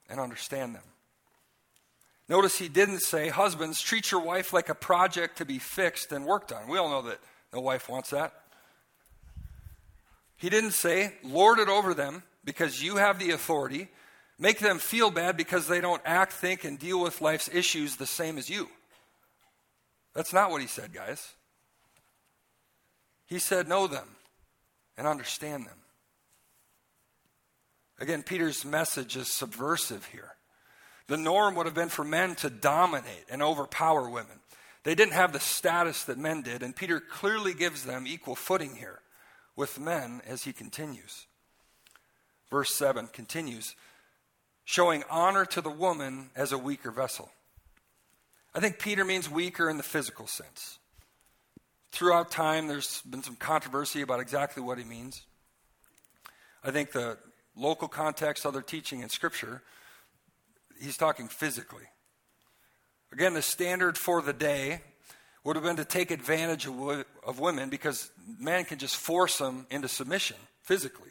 and 0.09 0.21
understand 0.21 0.77
them. 0.77 0.85
Notice 2.29 2.57
he 2.57 2.69
didn't 2.69 3.01
say, 3.01 3.31
Husbands, 3.31 3.83
treat 3.83 4.13
your 4.13 4.21
wife 4.21 4.53
like 4.53 4.69
a 4.69 4.77
project 4.77 5.39
to 5.39 5.45
be 5.45 5.59
fixed 5.59 6.13
and 6.13 6.25
worked 6.25 6.53
on. 6.53 6.69
We 6.69 6.79
all 6.79 6.89
know 6.89 7.03
that 7.09 7.19
no 7.53 7.59
wife 7.59 7.89
wants 7.89 8.11
that. 8.11 8.33
He 10.41 10.49
didn't 10.49 10.73
say, 10.73 11.13
Lord 11.23 11.59
it 11.59 11.69
over 11.69 11.93
them 11.93 12.23
because 12.45 12.83
you 12.83 12.97
have 12.97 13.19
the 13.19 13.33
authority. 13.33 13.89
Make 14.39 14.59
them 14.59 14.79
feel 14.79 15.11
bad 15.11 15.37
because 15.37 15.69
they 15.69 15.83
don't 15.83 16.01
act, 16.07 16.33
think, 16.33 16.65
and 16.65 16.79
deal 16.79 16.99
with 16.99 17.21
life's 17.21 17.51
issues 17.53 17.97
the 17.97 18.07
same 18.07 18.39
as 18.39 18.49
you. 18.49 18.69
That's 20.15 20.33
not 20.33 20.51
what 20.51 20.63
he 20.63 20.67
said, 20.67 20.95
guys. 20.95 21.35
He 23.27 23.39
said, 23.39 23.69
Know 23.69 23.87
them 23.87 24.09
and 24.97 25.07
understand 25.07 25.67
them. 25.67 25.77
Again, 27.99 28.23
Peter's 28.23 28.65
message 28.65 29.17
is 29.17 29.29
subversive 29.29 30.07
here. 30.07 30.33
The 31.07 31.19
norm 31.19 31.55
would 31.57 31.67
have 31.67 31.75
been 31.75 31.91
for 31.91 32.05
men 32.05 32.35
to 32.37 32.49
dominate 32.49 33.27
and 33.29 33.43
overpower 33.43 34.09
women. 34.09 34.41
They 34.85 34.95
didn't 34.95 35.13
have 35.13 35.35
the 35.35 35.41
status 35.41 36.05
that 36.05 36.17
men 36.17 36.41
did, 36.41 36.63
and 36.63 36.75
Peter 36.75 36.99
clearly 36.99 37.53
gives 37.53 37.85
them 37.85 38.07
equal 38.07 38.35
footing 38.35 38.77
here 38.77 39.01
with 39.57 39.81
men 39.81 40.23
as 40.27 40.45
he 40.45 40.53
continues. 40.53 41.27
Verse 42.51 42.75
7 42.75 43.07
continues 43.09 43.75
showing 44.65 45.03
honor 45.11 45.45
to 45.45 45.61
the 45.61 45.71
woman 45.71 46.31
as 46.37 46.53
a 46.53 46.59
weaker 46.59 46.91
vessel. 46.91 47.31
I 48.55 48.61
think 48.61 48.79
Peter 48.79 49.05
means 49.05 49.29
weaker 49.29 49.69
in 49.69 49.77
the 49.77 49.83
physical 49.83 50.27
sense. 50.27 50.79
Throughout 51.93 52.31
time, 52.31 52.69
there's 52.69 53.03
been 53.03 53.23
some 53.23 53.37
controversy 53.37 54.01
about 54.01 54.21
exactly 54.21 54.63
what 54.63 54.79
he 54.79 54.85
means. 54.85 55.23
I 56.63 56.71
think 56.71 56.93
the 56.93 57.19
local 57.57 57.89
context, 57.89 58.47
other 58.47 58.63
teaching 58.63 59.01
in 59.01 59.09
Scripture, 59.09 59.63
he's 60.81 60.97
talking 60.97 61.27
physically. 61.27 61.85
Again, 63.13 63.35
the 63.35 63.43
standard 63.43 63.99
for 63.99 64.23
the 64.23 64.33
day 64.33 64.83
would 65.45 65.57
have 65.57 65.65
been 65.65 65.77
to 65.77 65.85
take 65.85 66.11
advantage 66.11 66.67
of, 66.67 67.05
of 67.25 67.41
women 67.41 67.71
because 67.71 68.11
man 68.39 68.65
can 68.65 68.79
just 68.79 68.97
force 68.97 69.39
them 69.39 69.67
into 69.71 69.89
submission 69.89 70.37
physically. 70.63 71.11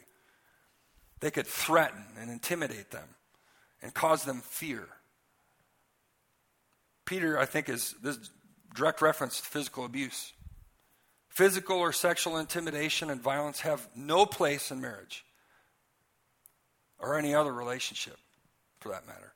They 1.20 1.30
could 1.30 1.46
threaten 1.46 2.04
and 2.18 2.30
intimidate 2.30 2.90
them 2.90 3.08
and 3.82 3.92
cause 3.92 4.24
them 4.24 4.40
fear. 4.40 4.86
Peter, 7.04 7.38
I 7.38 7.44
think, 7.44 7.68
is 7.68 7.94
this 8.02 8.30
direct 8.74 9.02
reference 9.02 9.40
to 9.40 9.46
physical 9.46 9.84
abuse. 9.84 10.32
Physical 11.28 11.78
or 11.78 11.92
sexual 11.92 12.38
intimidation 12.38 13.10
and 13.10 13.20
violence 13.20 13.60
have 13.60 13.88
no 13.94 14.26
place 14.26 14.70
in 14.70 14.80
marriage 14.80 15.24
or 16.98 17.18
any 17.18 17.34
other 17.34 17.52
relationship 17.52 18.16
for 18.80 18.90
that 18.90 19.06
matter. 19.06 19.32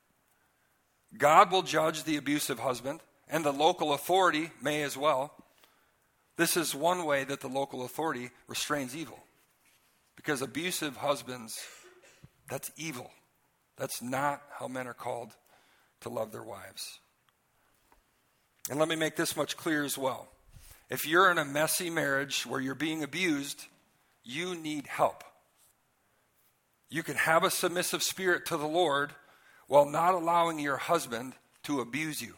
God 1.16 1.52
will 1.52 1.62
judge 1.62 2.04
the 2.04 2.16
abusive 2.16 2.58
husband, 2.58 3.00
and 3.34 3.44
the 3.44 3.52
local 3.52 3.92
authority 3.92 4.48
may 4.62 4.84
as 4.84 4.96
well. 4.96 5.34
This 6.36 6.56
is 6.56 6.72
one 6.72 7.04
way 7.04 7.24
that 7.24 7.40
the 7.40 7.48
local 7.48 7.84
authority 7.84 8.30
restrains 8.46 8.94
evil. 8.94 9.18
Because 10.14 10.40
abusive 10.40 10.98
husbands, 10.98 11.58
that's 12.48 12.70
evil. 12.76 13.10
That's 13.76 14.00
not 14.00 14.40
how 14.52 14.68
men 14.68 14.86
are 14.86 14.94
called 14.94 15.32
to 16.02 16.10
love 16.10 16.30
their 16.30 16.44
wives. 16.44 17.00
And 18.70 18.78
let 18.78 18.88
me 18.88 18.94
make 18.94 19.16
this 19.16 19.36
much 19.36 19.56
clear 19.56 19.82
as 19.82 19.98
well. 19.98 20.28
If 20.88 21.04
you're 21.04 21.28
in 21.28 21.38
a 21.38 21.44
messy 21.44 21.90
marriage 21.90 22.46
where 22.46 22.60
you're 22.60 22.76
being 22.76 23.02
abused, 23.02 23.64
you 24.22 24.54
need 24.54 24.86
help. 24.86 25.24
You 26.88 27.02
can 27.02 27.16
have 27.16 27.42
a 27.42 27.50
submissive 27.50 28.04
spirit 28.04 28.46
to 28.46 28.56
the 28.56 28.68
Lord 28.68 29.10
while 29.66 29.86
not 29.86 30.14
allowing 30.14 30.60
your 30.60 30.76
husband 30.76 31.32
to 31.64 31.80
abuse 31.80 32.22
you. 32.22 32.34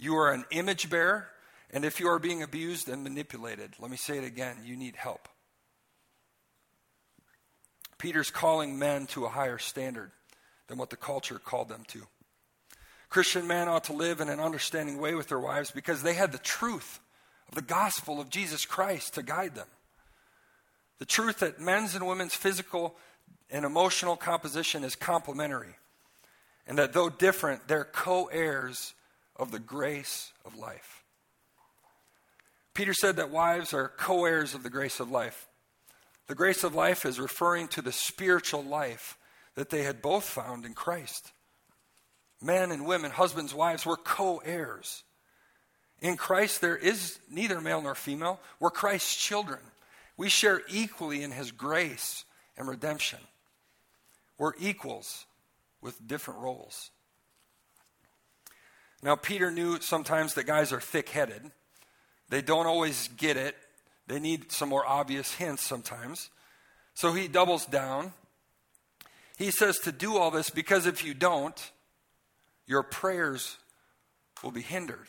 You 0.00 0.16
are 0.16 0.32
an 0.32 0.46
image 0.50 0.88
bearer, 0.88 1.28
and 1.70 1.84
if 1.84 2.00
you 2.00 2.08
are 2.08 2.18
being 2.18 2.42
abused 2.42 2.88
and 2.88 3.04
manipulated, 3.04 3.74
let 3.78 3.90
me 3.90 3.98
say 3.98 4.16
it 4.16 4.24
again, 4.24 4.56
you 4.64 4.74
need 4.74 4.96
help. 4.96 5.28
Peter's 7.98 8.30
calling 8.30 8.78
men 8.78 9.06
to 9.08 9.26
a 9.26 9.28
higher 9.28 9.58
standard 9.58 10.10
than 10.68 10.78
what 10.78 10.88
the 10.88 10.96
culture 10.96 11.38
called 11.38 11.68
them 11.68 11.84
to. 11.88 12.00
Christian 13.10 13.46
men 13.46 13.68
ought 13.68 13.84
to 13.84 13.92
live 13.92 14.22
in 14.22 14.30
an 14.30 14.40
understanding 14.40 14.98
way 14.98 15.14
with 15.14 15.28
their 15.28 15.38
wives 15.38 15.70
because 15.70 16.02
they 16.02 16.14
had 16.14 16.32
the 16.32 16.38
truth 16.38 16.98
of 17.48 17.54
the 17.54 17.60
gospel 17.60 18.22
of 18.22 18.30
Jesus 18.30 18.64
Christ 18.64 19.14
to 19.14 19.22
guide 19.22 19.54
them. 19.54 19.66
The 20.98 21.04
truth 21.04 21.40
that 21.40 21.60
men's 21.60 21.94
and 21.94 22.06
women's 22.06 22.34
physical 22.34 22.96
and 23.50 23.66
emotional 23.66 24.16
composition 24.16 24.82
is 24.82 24.96
complementary, 24.96 25.76
and 26.66 26.78
that 26.78 26.94
though 26.94 27.10
different, 27.10 27.68
they're 27.68 27.84
co 27.84 28.26
heirs 28.26 28.94
of 29.40 29.50
the 29.50 29.58
grace 29.58 30.32
of 30.44 30.56
life. 30.56 31.02
Peter 32.74 32.94
said 32.94 33.16
that 33.16 33.30
wives 33.30 33.74
are 33.74 33.92
co 33.96 34.24
heirs 34.24 34.54
of 34.54 34.62
the 34.62 34.70
grace 34.70 35.00
of 35.00 35.10
life. 35.10 35.48
The 36.28 36.34
grace 36.36 36.62
of 36.62 36.74
life 36.74 37.04
is 37.04 37.18
referring 37.18 37.66
to 37.68 37.82
the 37.82 37.90
spiritual 37.90 38.62
life 38.62 39.18
that 39.56 39.70
they 39.70 39.82
had 39.82 40.00
both 40.00 40.24
found 40.24 40.64
in 40.64 40.74
Christ 40.74 41.32
men 42.42 42.70
and 42.70 42.86
women, 42.86 43.10
husbands, 43.10 43.54
wives, 43.54 43.84
we're 43.84 43.96
co 43.96 44.38
heirs. 44.38 45.02
In 46.00 46.16
Christ, 46.16 46.60
there 46.60 46.76
is 46.76 47.18
neither 47.30 47.60
male 47.60 47.82
nor 47.82 47.94
female. 47.94 48.40
We're 48.58 48.70
Christ's 48.70 49.14
children. 49.14 49.60
We 50.16 50.28
share 50.28 50.62
equally 50.68 51.22
in 51.22 51.30
his 51.30 51.52
grace 51.52 52.24
and 52.56 52.66
redemption. 52.66 53.18
We're 54.38 54.54
equals 54.58 55.26
with 55.82 56.06
different 56.06 56.40
roles. 56.40 56.90
Now, 59.02 59.16
Peter 59.16 59.50
knew 59.50 59.80
sometimes 59.80 60.34
that 60.34 60.46
guys 60.46 60.72
are 60.72 60.80
thick 60.80 61.08
headed. 61.08 61.50
They 62.28 62.42
don't 62.42 62.66
always 62.66 63.08
get 63.16 63.36
it, 63.36 63.56
they 64.06 64.18
need 64.20 64.50
some 64.50 64.68
more 64.68 64.86
obvious 64.86 65.34
hints 65.34 65.62
sometimes. 65.62 66.30
So 66.94 67.12
he 67.12 67.28
doubles 67.28 67.64
down. 67.64 68.12
He 69.38 69.50
says 69.50 69.78
to 69.80 69.92
do 69.92 70.16
all 70.16 70.30
this 70.30 70.50
because 70.50 70.86
if 70.86 71.04
you 71.04 71.14
don't, 71.14 71.70
your 72.66 72.82
prayers 72.82 73.56
will 74.42 74.50
be 74.50 74.62
hindered. 74.62 75.06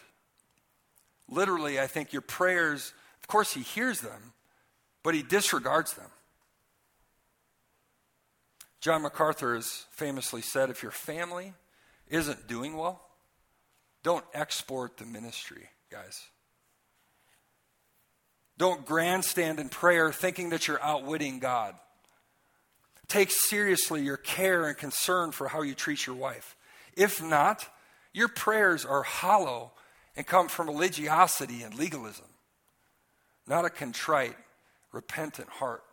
Literally, 1.27 1.79
I 1.79 1.87
think 1.87 2.13
your 2.13 2.21
prayers, 2.21 2.93
of 3.21 3.27
course, 3.27 3.53
he 3.53 3.61
hears 3.61 4.01
them, 4.01 4.33
but 5.03 5.15
he 5.15 5.23
disregards 5.23 5.93
them. 5.93 6.09
John 8.79 9.01
MacArthur 9.01 9.55
has 9.55 9.85
famously 9.91 10.41
said 10.41 10.69
if 10.69 10.81
your 10.81 10.91
family 10.91 11.53
isn't 12.09 12.47
doing 12.47 12.75
well, 12.77 13.01
don't 14.03 14.25
export 14.33 14.97
the 14.97 15.05
ministry, 15.05 15.69
guys. 15.91 16.21
Don't 18.57 18.85
grandstand 18.85 19.59
in 19.59 19.69
prayer 19.69 20.11
thinking 20.11 20.49
that 20.49 20.67
you're 20.67 20.81
outwitting 20.83 21.39
God. 21.39 21.75
Take 23.07 23.31
seriously 23.31 24.03
your 24.03 24.17
care 24.17 24.67
and 24.67 24.77
concern 24.77 25.31
for 25.31 25.47
how 25.47 25.61
you 25.61 25.73
treat 25.73 26.05
your 26.05 26.15
wife. 26.15 26.55
If 26.95 27.21
not, 27.21 27.67
your 28.13 28.27
prayers 28.27 28.85
are 28.85 29.03
hollow 29.03 29.71
and 30.15 30.25
come 30.25 30.47
from 30.47 30.67
religiosity 30.67 31.63
and 31.63 31.73
legalism, 31.73 32.27
not 33.47 33.65
a 33.65 33.69
contrite, 33.69 34.35
repentant 34.91 35.49
heart. 35.49 35.83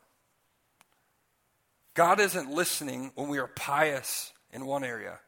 God 1.95 2.21
isn't 2.21 2.51
listening 2.51 3.13
when 3.15 3.29
we 3.29 3.39
are 3.39 3.49
pious 3.49 4.33
in 4.53 4.67
one 4.67 4.85
area 4.85 5.19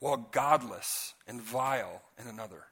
while 0.00 0.28
godless 0.30 1.14
and 1.26 1.40
vile 1.40 2.02
in 2.20 2.26
another. 2.26 2.64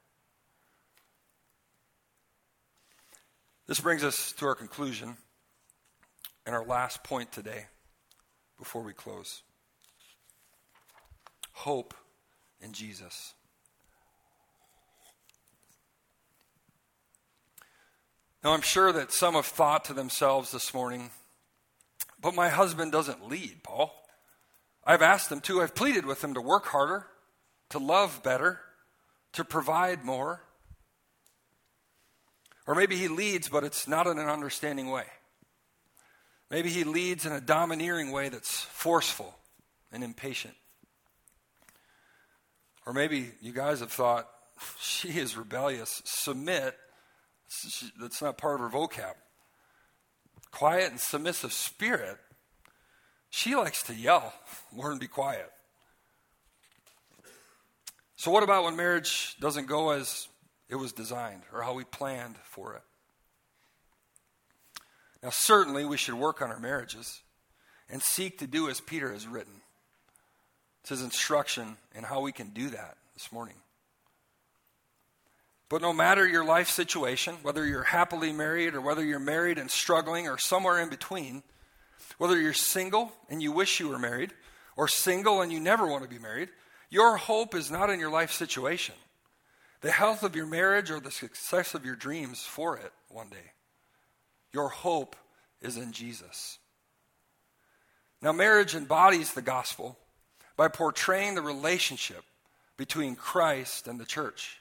This 3.67 3.79
brings 3.79 4.03
us 4.03 4.31
to 4.33 4.45
our 4.45 4.55
conclusion 4.55 5.17
and 6.45 6.55
our 6.55 6.65
last 6.65 7.03
point 7.03 7.31
today 7.31 7.65
before 8.57 8.81
we 8.81 8.93
close 8.93 9.41
hope 11.57 11.95
in 12.61 12.71
Jesus. 12.71 13.33
Now, 18.43 18.53
I'm 18.53 18.61
sure 18.61 18.91
that 18.91 19.11
some 19.11 19.33
have 19.33 19.47
thought 19.47 19.85
to 19.85 19.93
themselves 19.93 20.51
this 20.51 20.71
morning, 20.73 21.09
but 22.21 22.35
my 22.35 22.49
husband 22.49 22.91
doesn't 22.91 23.27
lead, 23.27 23.63
Paul. 23.63 23.91
I've 24.85 25.01
asked 25.01 25.31
him 25.31 25.41
to, 25.41 25.61
I've 25.61 25.73
pleaded 25.73 26.05
with 26.05 26.23
him 26.23 26.35
to 26.35 26.41
work 26.41 26.67
harder, 26.67 27.07
to 27.69 27.79
love 27.79 28.21
better, 28.23 28.59
to 29.33 29.43
provide 29.43 30.03
more. 30.03 30.41
Or 32.65 32.75
maybe 32.75 32.97
he 32.97 33.07
leads, 33.07 33.49
but 33.49 33.63
it's 33.63 33.87
not 33.87 34.07
in 34.07 34.19
an 34.19 34.27
understanding 34.27 34.89
way. 34.89 35.05
Maybe 36.49 36.69
he 36.69 36.83
leads 36.83 37.25
in 37.25 37.31
a 37.31 37.41
domineering 37.41 38.11
way 38.11 38.29
that's 38.29 38.61
forceful 38.61 39.35
and 39.91 40.03
impatient. 40.03 40.55
Or 42.85 42.93
maybe 42.93 43.31
you 43.41 43.51
guys 43.51 43.81
have 43.81 43.91
thought, 43.91 44.29
she 44.79 45.09
is 45.09 45.37
rebellious. 45.37 46.01
Submit, 46.05 46.75
that's 47.99 48.21
not 48.21 48.37
part 48.37 48.61
of 48.61 48.71
her 48.71 48.77
vocab. 48.77 49.13
Quiet 50.51 50.91
and 50.91 50.99
submissive 50.99 51.51
spirit, 51.51 52.17
she 53.29 53.55
likes 53.55 53.83
to 53.83 53.93
yell 53.93 54.33
more 54.73 54.91
to 54.91 54.99
be 54.99 55.07
quiet. 55.07 55.51
So, 58.17 58.31
what 58.31 58.43
about 58.43 58.63
when 58.63 58.75
marriage 58.75 59.35
doesn't 59.39 59.67
go 59.67 59.91
as 59.91 60.27
it 60.69 60.75
was 60.75 60.91
designed 60.91 61.43
or 61.53 61.61
how 61.61 61.73
we 61.73 61.83
planned 61.83 62.35
for 62.43 62.73
it? 62.73 62.81
Now, 65.21 65.29
certainly 65.29 65.85
we 65.85 65.97
should 65.97 66.15
work 66.15 66.41
on 66.41 66.49
our 66.49 66.59
marriages 66.59 67.21
and 67.89 68.01
seek 68.01 68.39
to 68.39 68.47
do 68.47 68.69
as 68.69 68.81
Peter 68.81 69.11
has 69.13 69.27
written. 69.27 69.61
It's 70.81 70.89
his 70.89 71.03
instruction 71.03 71.77
in 71.95 72.03
how 72.03 72.21
we 72.21 72.31
can 72.31 72.49
do 72.49 72.69
that 72.69 72.97
this 73.13 73.31
morning. 73.31 73.55
But 75.69 75.81
no 75.81 75.93
matter 75.93 76.27
your 76.27 76.45
life 76.45 76.69
situation, 76.69 77.35
whether 77.43 77.65
you're 77.65 77.83
happily 77.83 78.31
married 78.31 78.73
or 78.73 78.81
whether 78.81 79.03
you're 79.03 79.19
married 79.19 79.59
and 79.59 79.69
struggling 79.69 80.27
or 80.27 80.37
somewhere 80.37 80.79
in 80.79 80.89
between, 80.89 81.43
whether 82.17 82.39
you're 82.39 82.53
single 82.53 83.11
and 83.29 83.43
you 83.43 83.51
wish 83.51 83.79
you 83.79 83.89
were 83.89 83.99
married 83.99 84.33
or 84.75 84.87
single 84.87 85.41
and 85.41 85.51
you 85.51 85.59
never 85.59 85.85
want 85.85 86.03
to 86.03 86.09
be 86.09 86.19
married, 86.19 86.49
your 86.89 87.17
hope 87.17 87.53
is 87.53 87.69
not 87.69 87.89
in 87.89 87.99
your 87.99 88.11
life 88.11 88.31
situation, 88.31 88.95
the 89.81 89.91
health 89.91 90.23
of 90.23 90.35
your 90.35 90.45
marriage, 90.45 90.89
or 90.89 90.99
the 90.99 91.11
success 91.11 91.73
of 91.73 91.85
your 91.85 91.95
dreams 91.95 92.43
for 92.43 92.77
it 92.77 92.91
one 93.09 93.29
day. 93.29 93.51
Your 94.53 94.69
hope 94.69 95.15
is 95.61 95.77
in 95.77 95.91
Jesus. 95.91 96.59
Now, 98.21 98.31
marriage 98.31 98.75
embodies 98.75 99.33
the 99.33 99.41
gospel 99.41 99.97
by 100.55 100.67
portraying 100.67 101.35
the 101.35 101.41
relationship 101.41 102.23
between 102.77 103.15
Christ 103.15 103.87
and 103.87 103.99
the 103.99 104.05
church. 104.05 104.59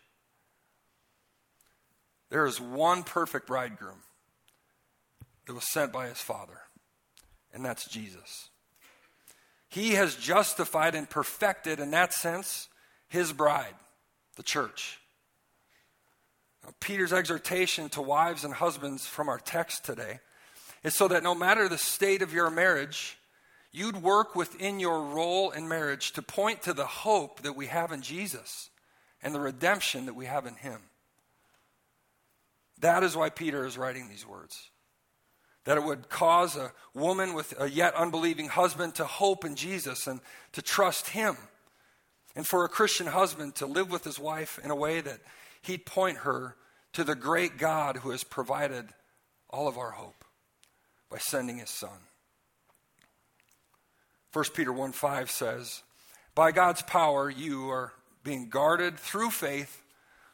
There 2.28 2.46
is 2.46 2.60
one 2.60 3.02
perfect 3.02 3.46
bridegroom 3.46 4.00
that 5.46 5.54
was 5.54 5.70
sent 5.70 5.92
by 5.92 6.08
his 6.08 6.20
Father, 6.20 6.58
and 7.54 7.64
that's 7.64 7.88
Jesus. 7.88 8.50
He 9.68 9.92
has 9.92 10.14
justified 10.14 10.94
and 10.94 11.08
perfected, 11.08 11.80
in 11.80 11.90
that 11.90 12.12
sense, 12.12 12.68
his 13.08 13.32
bride, 13.32 13.74
the 14.36 14.42
church. 14.42 14.98
Now, 16.64 16.70
Peter's 16.80 17.12
exhortation 17.12 17.88
to 17.90 18.02
wives 18.02 18.44
and 18.44 18.54
husbands 18.54 19.06
from 19.06 19.28
our 19.28 19.38
text 19.38 19.84
today 19.84 20.20
is 20.82 20.94
so 20.94 21.08
that 21.08 21.22
no 21.22 21.34
matter 21.34 21.68
the 21.68 21.78
state 21.78 22.22
of 22.22 22.32
your 22.32 22.50
marriage, 22.50 23.18
you'd 23.72 24.02
work 24.02 24.34
within 24.34 24.80
your 24.80 25.02
role 25.02 25.50
in 25.50 25.68
marriage 25.68 26.12
to 26.12 26.22
point 26.22 26.62
to 26.62 26.72
the 26.72 26.86
hope 26.86 27.42
that 27.42 27.56
we 27.56 27.66
have 27.66 27.92
in 27.92 28.02
Jesus 28.02 28.70
and 29.22 29.34
the 29.34 29.40
redemption 29.40 30.06
that 30.06 30.14
we 30.14 30.26
have 30.26 30.46
in 30.46 30.54
him. 30.54 30.80
That 32.80 33.02
is 33.02 33.16
why 33.16 33.30
Peter 33.30 33.64
is 33.64 33.78
writing 33.78 34.08
these 34.08 34.26
words 34.26 34.70
that 35.66 35.76
it 35.76 35.84
would 35.84 36.08
cause 36.08 36.56
a 36.56 36.72
woman 36.94 37.34
with 37.34 37.52
a 37.60 37.68
yet 37.68 37.94
unbelieving 37.94 38.48
husband 38.48 38.94
to 38.94 39.04
hope 39.04 39.44
in 39.44 39.56
Jesus 39.56 40.06
and 40.06 40.20
to 40.52 40.62
trust 40.62 41.08
him. 41.08 41.36
And 42.34 42.46
for 42.46 42.64
a 42.64 42.68
Christian 42.68 43.08
husband 43.08 43.56
to 43.56 43.66
live 43.66 43.90
with 43.90 44.04
his 44.04 44.18
wife 44.18 44.60
in 44.62 44.70
a 44.70 44.76
way 44.76 45.00
that 45.00 45.18
he'd 45.62 45.84
point 45.84 46.18
her 46.18 46.56
to 46.92 47.02
the 47.02 47.16
great 47.16 47.58
God 47.58 47.98
who 47.98 48.10
has 48.10 48.22
provided 48.22 48.86
all 49.50 49.66
of 49.66 49.76
our 49.76 49.90
hope 49.90 50.24
by 51.10 51.18
sending 51.18 51.58
his 51.58 51.70
son. 51.70 51.98
1 54.32 54.44
Peter 54.54 54.72
1 54.72 54.92
5 54.92 55.30
says, 55.30 55.82
By 56.34 56.52
God's 56.52 56.82
power, 56.82 57.28
you 57.28 57.70
are 57.70 57.92
being 58.22 58.48
guarded 58.48 58.98
through 58.98 59.30
faith 59.30 59.82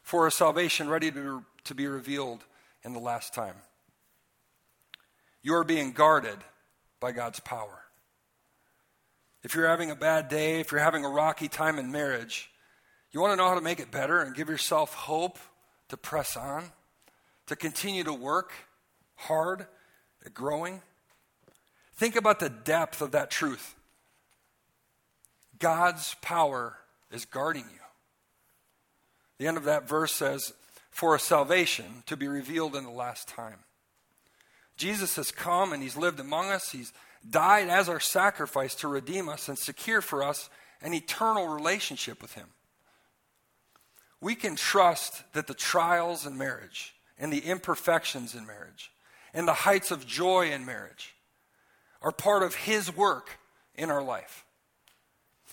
for 0.03 0.27
a 0.27 0.31
salvation 0.31 0.89
ready 0.89 1.11
to, 1.11 1.43
to 1.63 1.73
be 1.73 1.87
revealed 1.87 2.43
in 2.83 2.93
the 2.93 2.99
last 2.99 3.33
time. 3.33 3.55
You're 5.43 5.63
being 5.63 5.91
guarded 5.91 6.37
by 6.99 7.11
God's 7.11 7.41
power. 7.41 7.81
If 9.43 9.55
you're 9.55 9.67
having 9.67 9.91
a 9.91 9.95
bad 9.95 10.29
day, 10.29 10.61
if 10.61 10.71
you're 10.71 10.81
having 10.81 11.03
a 11.03 11.09
rocky 11.09 11.49
time 11.49 11.77
in 11.77 11.91
marriage, 11.91 12.49
you 13.11 13.19
want 13.19 13.33
to 13.33 13.35
know 13.35 13.49
how 13.49 13.55
to 13.55 13.61
make 13.61 13.81
it 13.81 13.91
better 13.91 14.21
and 14.21 14.33
give 14.33 14.47
yourself 14.47 14.93
hope 14.93 15.37
to 15.89 15.97
press 15.97 16.37
on, 16.37 16.71
to 17.47 17.57
continue 17.57 18.05
to 18.05 18.13
work 18.13 18.53
hard 19.15 19.67
at 20.25 20.33
growing. 20.33 20.81
Think 21.95 22.15
about 22.15 22.39
the 22.39 22.49
depth 22.49 23.01
of 23.01 23.11
that 23.11 23.29
truth. 23.29 23.75
God's 25.59 26.15
power 26.21 26.77
is 27.11 27.25
guarding 27.25 27.65
you. 27.65 27.79
The 29.37 29.47
end 29.47 29.57
of 29.57 29.65
that 29.65 29.87
verse 29.87 30.13
says, 30.13 30.53
for 30.89 31.15
a 31.15 31.19
salvation 31.19 32.03
to 32.05 32.15
be 32.15 32.27
revealed 32.27 32.75
in 32.75 32.85
the 32.85 32.91
last 32.91 33.27
time. 33.27 33.59
Jesus 34.83 35.15
has 35.15 35.31
come 35.31 35.71
and 35.71 35.81
he's 35.81 35.95
lived 35.95 36.19
among 36.19 36.51
us. 36.51 36.69
He's 36.69 36.91
died 37.29 37.69
as 37.69 37.87
our 37.87 38.01
sacrifice 38.01 38.75
to 38.75 38.89
redeem 38.89 39.29
us 39.29 39.47
and 39.47 39.57
secure 39.57 40.01
for 40.01 40.21
us 40.21 40.49
an 40.81 40.93
eternal 40.93 41.47
relationship 41.47 42.21
with 42.21 42.33
him. 42.33 42.47
We 44.19 44.35
can 44.35 44.57
trust 44.57 45.23
that 45.31 45.47
the 45.47 45.53
trials 45.53 46.25
in 46.25 46.37
marriage 46.37 46.95
and 47.17 47.31
the 47.31 47.39
imperfections 47.39 48.35
in 48.35 48.45
marriage 48.45 48.91
and 49.33 49.47
the 49.47 49.53
heights 49.53 49.89
of 49.89 50.05
joy 50.05 50.51
in 50.51 50.65
marriage 50.65 51.15
are 52.01 52.11
part 52.11 52.43
of 52.43 52.53
his 52.53 52.93
work 52.93 53.39
in 53.75 53.89
our 53.89 54.03
life. 54.03 54.43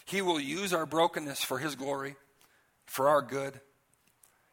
He 0.07 0.23
will 0.23 0.41
use 0.41 0.73
our 0.73 0.87
brokenness 0.87 1.45
for 1.45 1.59
his 1.59 1.77
glory, 1.77 2.17
for 2.85 3.09
our 3.09 3.23
good. 3.23 3.61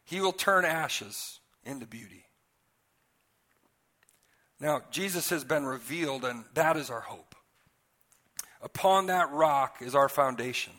He 0.04 0.22
will 0.22 0.34
turn 0.34 0.66
ashes 0.66 1.40
into 1.64 1.88
beauty. 1.88 2.26
Now, 4.60 4.82
Jesus 4.92 5.30
has 5.30 5.44
been 5.44 5.66
revealed, 5.66 6.26
and 6.26 6.44
that 6.56 6.78
is 6.78 6.90
our 6.90 7.02
hope. 7.02 7.36
Upon 8.62 9.08
that 9.08 9.32
rock 9.32 9.78
is 9.82 9.94
our 9.94 10.10
foundation. 10.10 10.74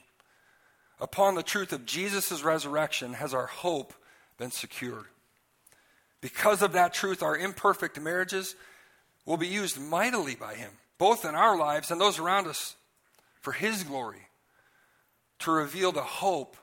Upon 1.01 1.35
the 1.35 1.45
truth 1.45 1.73
of 1.73 1.87
Jesus' 1.87 2.43
resurrection 2.43 3.13
has 3.15 3.33
our 3.33 3.47
hope 3.47 3.95
been 4.37 4.51
secured. 4.51 5.07
Because 6.21 6.63
of 6.63 6.73
that 6.73 6.93
truth, 6.93 7.23
our 7.23 7.37
imperfect 7.37 8.01
marriages 8.01 8.57
will 9.25 9.37
be 9.37 9.47
used 9.47 9.81
mightily 9.81 10.35
by 10.35 10.55
Him, 10.55 10.73
both 10.99 11.25
in 11.25 11.37
our 11.37 11.57
lives 11.57 11.91
and 11.91 12.01
those 12.01 12.19
around 12.19 12.49
us, 12.49 12.75
for 13.41 13.53
His 13.53 13.85
glory, 13.85 14.27
to 15.41 15.53
reveal 15.53 15.93
the 15.93 16.03
hope 16.03 16.57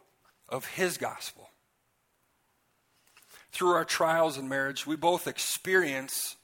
of 0.50 0.66
His 0.66 0.98
gospel. 0.98 1.50
Through 3.54 3.72
our 3.72 3.86
trials 3.86 4.38
in 4.38 4.50
marriage, 4.50 4.86
we 4.86 4.98
both 4.98 5.28
experience 5.28 6.36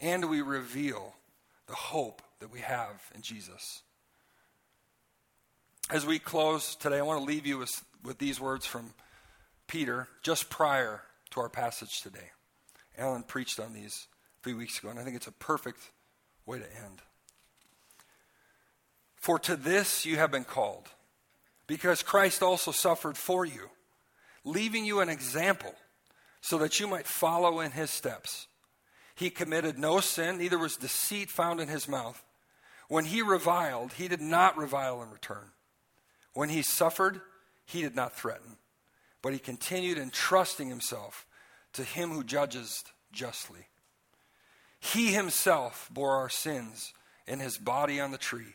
and 0.00 0.28
we 0.28 0.42
reveal 0.42 1.14
the 1.66 1.74
hope 1.74 2.22
that 2.40 2.52
we 2.52 2.60
have 2.60 3.10
in 3.14 3.22
Jesus. 3.22 3.82
As 5.90 6.04
we 6.04 6.18
close 6.18 6.74
today, 6.74 6.98
I 6.98 7.02
want 7.02 7.20
to 7.20 7.26
leave 7.26 7.46
you 7.46 7.58
with, 7.58 7.84
with 8.04 8.18
these 8.18 8.40
words 8.40 8.66
from 8.66 8.92
Peter 9.66 10.08
just 10.22 10.50
prior 10.50 11.02
to 11.30 11.40
our 11.40 11.48
passage 11.48 12.00
today. 12.02 12.30
Alan 12.96 13.22
preached 13.22 13.60
on 13.60 13.72
these 13.72 14.06
few 14.42 14.56
weeks 14.56 14.78
ago, 14.78 14.88
and 14.88 14.98
I 14.98 15.04
think 15.04 15.16
it's 15.16 15.26
a 15.26 15.32
perfect 15.32 15.90
way 16.46 16.58
to 16.58 16.64
end. 16.64 17.02
For 19.16 19.38
to 19.40 19.56
this 19.56 20.06
you 20.06 20.16
have 20.16 20.30
been 20.30 20.44
called, 20.44 20.88
because 21.66 22.02
Christ 22.02 22.42
also 22.42 22.70
suffered 22.70 23.16
for 23.16 23.44
you, 23.44 23.70
leaving 24.44 24.84
you 24.84 25.00
an 25.00 25.08
example 25.08 25.74
so 26.40 26.58
that 26.58 26.80
you 26.80 26.86
might 26.86 27.06
follow 27.06 27.60
in 27.60 27.72
his 27.72 27.90
steps. 27.90 28.46
He 29.18 29.30
committed 29.30 29.80
no 29.80 29.98
sin, 29.98 30.38
neither 30.38 30.56
was 30.56 30.76
deceit 30.76 31.28
found 31.28 31.58
in 31.58 31.66
his 31.66 31.88
mouth. 31.88 32.22
When 32.86 33.04
he 33.04 33.20
reviled, 33.20 33.94
he 33.94 34.06
did 34.06 34.20
not 34.20 34.56
revile 34.56 35.02
in 35.02 35.10
return. 35.10 35.50
When 36.34 36.50
he 36.50 36.62
suffered, 36.62 37.20
he 37.66 37.82
did 37.82 37.96
not 37.96 38.14
threaten, 38.14 38.58
but 39.20 39.32
he 39.32 39.40
continued 39.40 39.98
entrusting 39.98 40.68
himself 40.68 41.26
to 41.72 41.82
him 41.82 42.10
who 42.10 42.22
judges 42.22 42.84
justly. 43.10 43.66
He 44.78 45.08
himself 45.08 45.90
bore 45.92 46.14
our 46.14 46.30
sins 46.30 46.94
in 47.26 47.40
his 47.40 47.58
body 47.58 48.00
on 48.00 48.12
the 48.12 48.18
tree, 48.18 48.54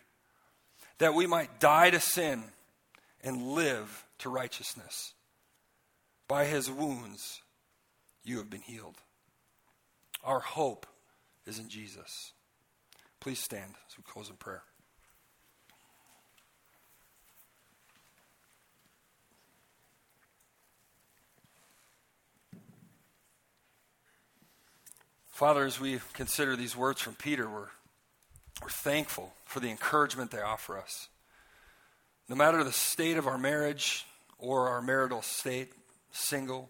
that 0.98 1.14
we 1.14 1.28
might 1.28 1.60
die 1.60 1.90
to 1.90 2.00
sin 2.00 2.42
and 3.22 3.50
live 3.50 4.06
to 4.20 4.30
righteousness. 4.30 5.14
By 6.30 6.46
his 6.46 6.72
wounds, 6.72 7.42
you 8.24 8.38
have 8.38 8.50
been 8.50 8.62
healed. 8.62 8.96
Our 10.24 10.40
hope 10.40 10.86
is 11.46 11.60
in 11.60 11.68
Jesus. 11.68 12.32
Please 13.20 13.40
stand 13.40 13.76
as 13.90 13.98
we 13.98 14.04
close 14.04 14.30
in 14.30 14.36
prayer. 14.36 14.64
Father, 25.34 25.66
as 25.66 25.80
we 25.80 26.00
consider 26.14 26.56
these 26.56 26.78
words 26.78 27.02
from 27.02 27.16
Peter, 27.16 27.50
we're, 27.50 27.68
we're 28.62 28.70
thankful 28.70 29.34
for 29.46 29.60
the 29.60 29.70
encouragement 29.70 30.32
they 30.32 30.42
offer 30.42 30.78
us. 30.78 31.10
No 32.30 32.36
matter 32.36 32.64
the 32.64 32.72
state 32.72 33.18
of 33.18 33.28
our 33.28 33.38
marriage 33.38 34.06
or 34.38 34.70
our 34.70 34.82
marital 34.82 35.22
state, 35.22 35.74
single, 36.12 36.70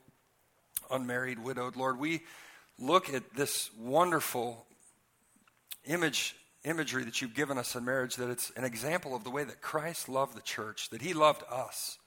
unmarried, 0.90 1.40
widowed, 1.40 1.76
Lord, 1.76 2.00
we 2.00 2.22
look 2.80 3.14
at 3.14 3.34
this 3.36 3.70
wonderful 3.78 4.66
image 5.86 6.36
imagery 6.64 7.04
that 7.04 7.22
you've 7.22 7.34
given 7.34 7.58
us 7.58 7.76
in 7.76 7.84
marriage 7.84 8.16
that 8.16 8.30
it's 8.30 8.52
an 8.56 8.64
example 8.64 9.16
of 9.16 9.24
the 9.24 9.30
way 9.30 9.44
that 9.44 9.62
Christ 9.62 10.08
loved 10.08 10.36
the 10.36 10.42
church, 10.42 10.90
that 10.90 11.02
he 11.02 11.14
loved 11.14 11.44
us. 11.52 11.98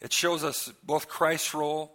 It 0.00 0.12
shows 0.12 0.44
us 0.44 0.72
both 0.82 1.08
Christ's 1.08 1.54
role, 1.54 1.92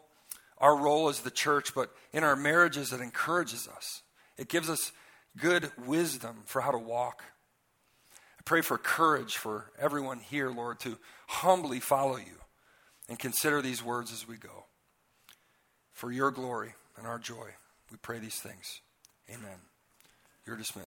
our 0.58 0.78
role 0.78 1.10
as 1.10 1.22
the 1.22 1.32
church, 1.32 1.74
but 1.74 1.90
in 2.12 2.24
our 2.24 2.36
marriages, 2.36 2.94
it 2.94 3.02
encourages 3.02 3.68
us. 3.68 4.04
It 4.38 4.50
gives 4.50 4.70
us 4.70 4.92
good 5.38 5.72
wisdom 5.86 6.44
for 6.46 6.62
how 6.62 6.72
to 6.72 6.78
walk. 6.78 7.24
I 8.40 8.42
pray 8.46 8.62
for 8.62 8.78
courage 8.78 9.38
for 9.38 9.72
everyone 9.80 10.20
here, 10.20 10.50
Lord, 10.50 10.80
to 10.82 10.98
humbly 11.28 11.80
follow 11.80 12.18
you 12.18 12.40
and 13.10 13.18
consider 13.18 13.62
these 13.62 13.84
words 13.84 14.12
as 14.12 14.28
we 14.28 14.38
go. 14.38 14.66
For 15.92 16.12
your 16.12 16.32
glory 16.32 16.74
and 16.98 17.08
our 17.08 17.20
joy, 17.20 17.50
we 17.92 17.98
pray 17.98 18.20
these 18.20 18.40
things. 18.40 18.82
Amen. 19.30 19.60
You're 20.46 20.58
dismissed. 20.58 20.82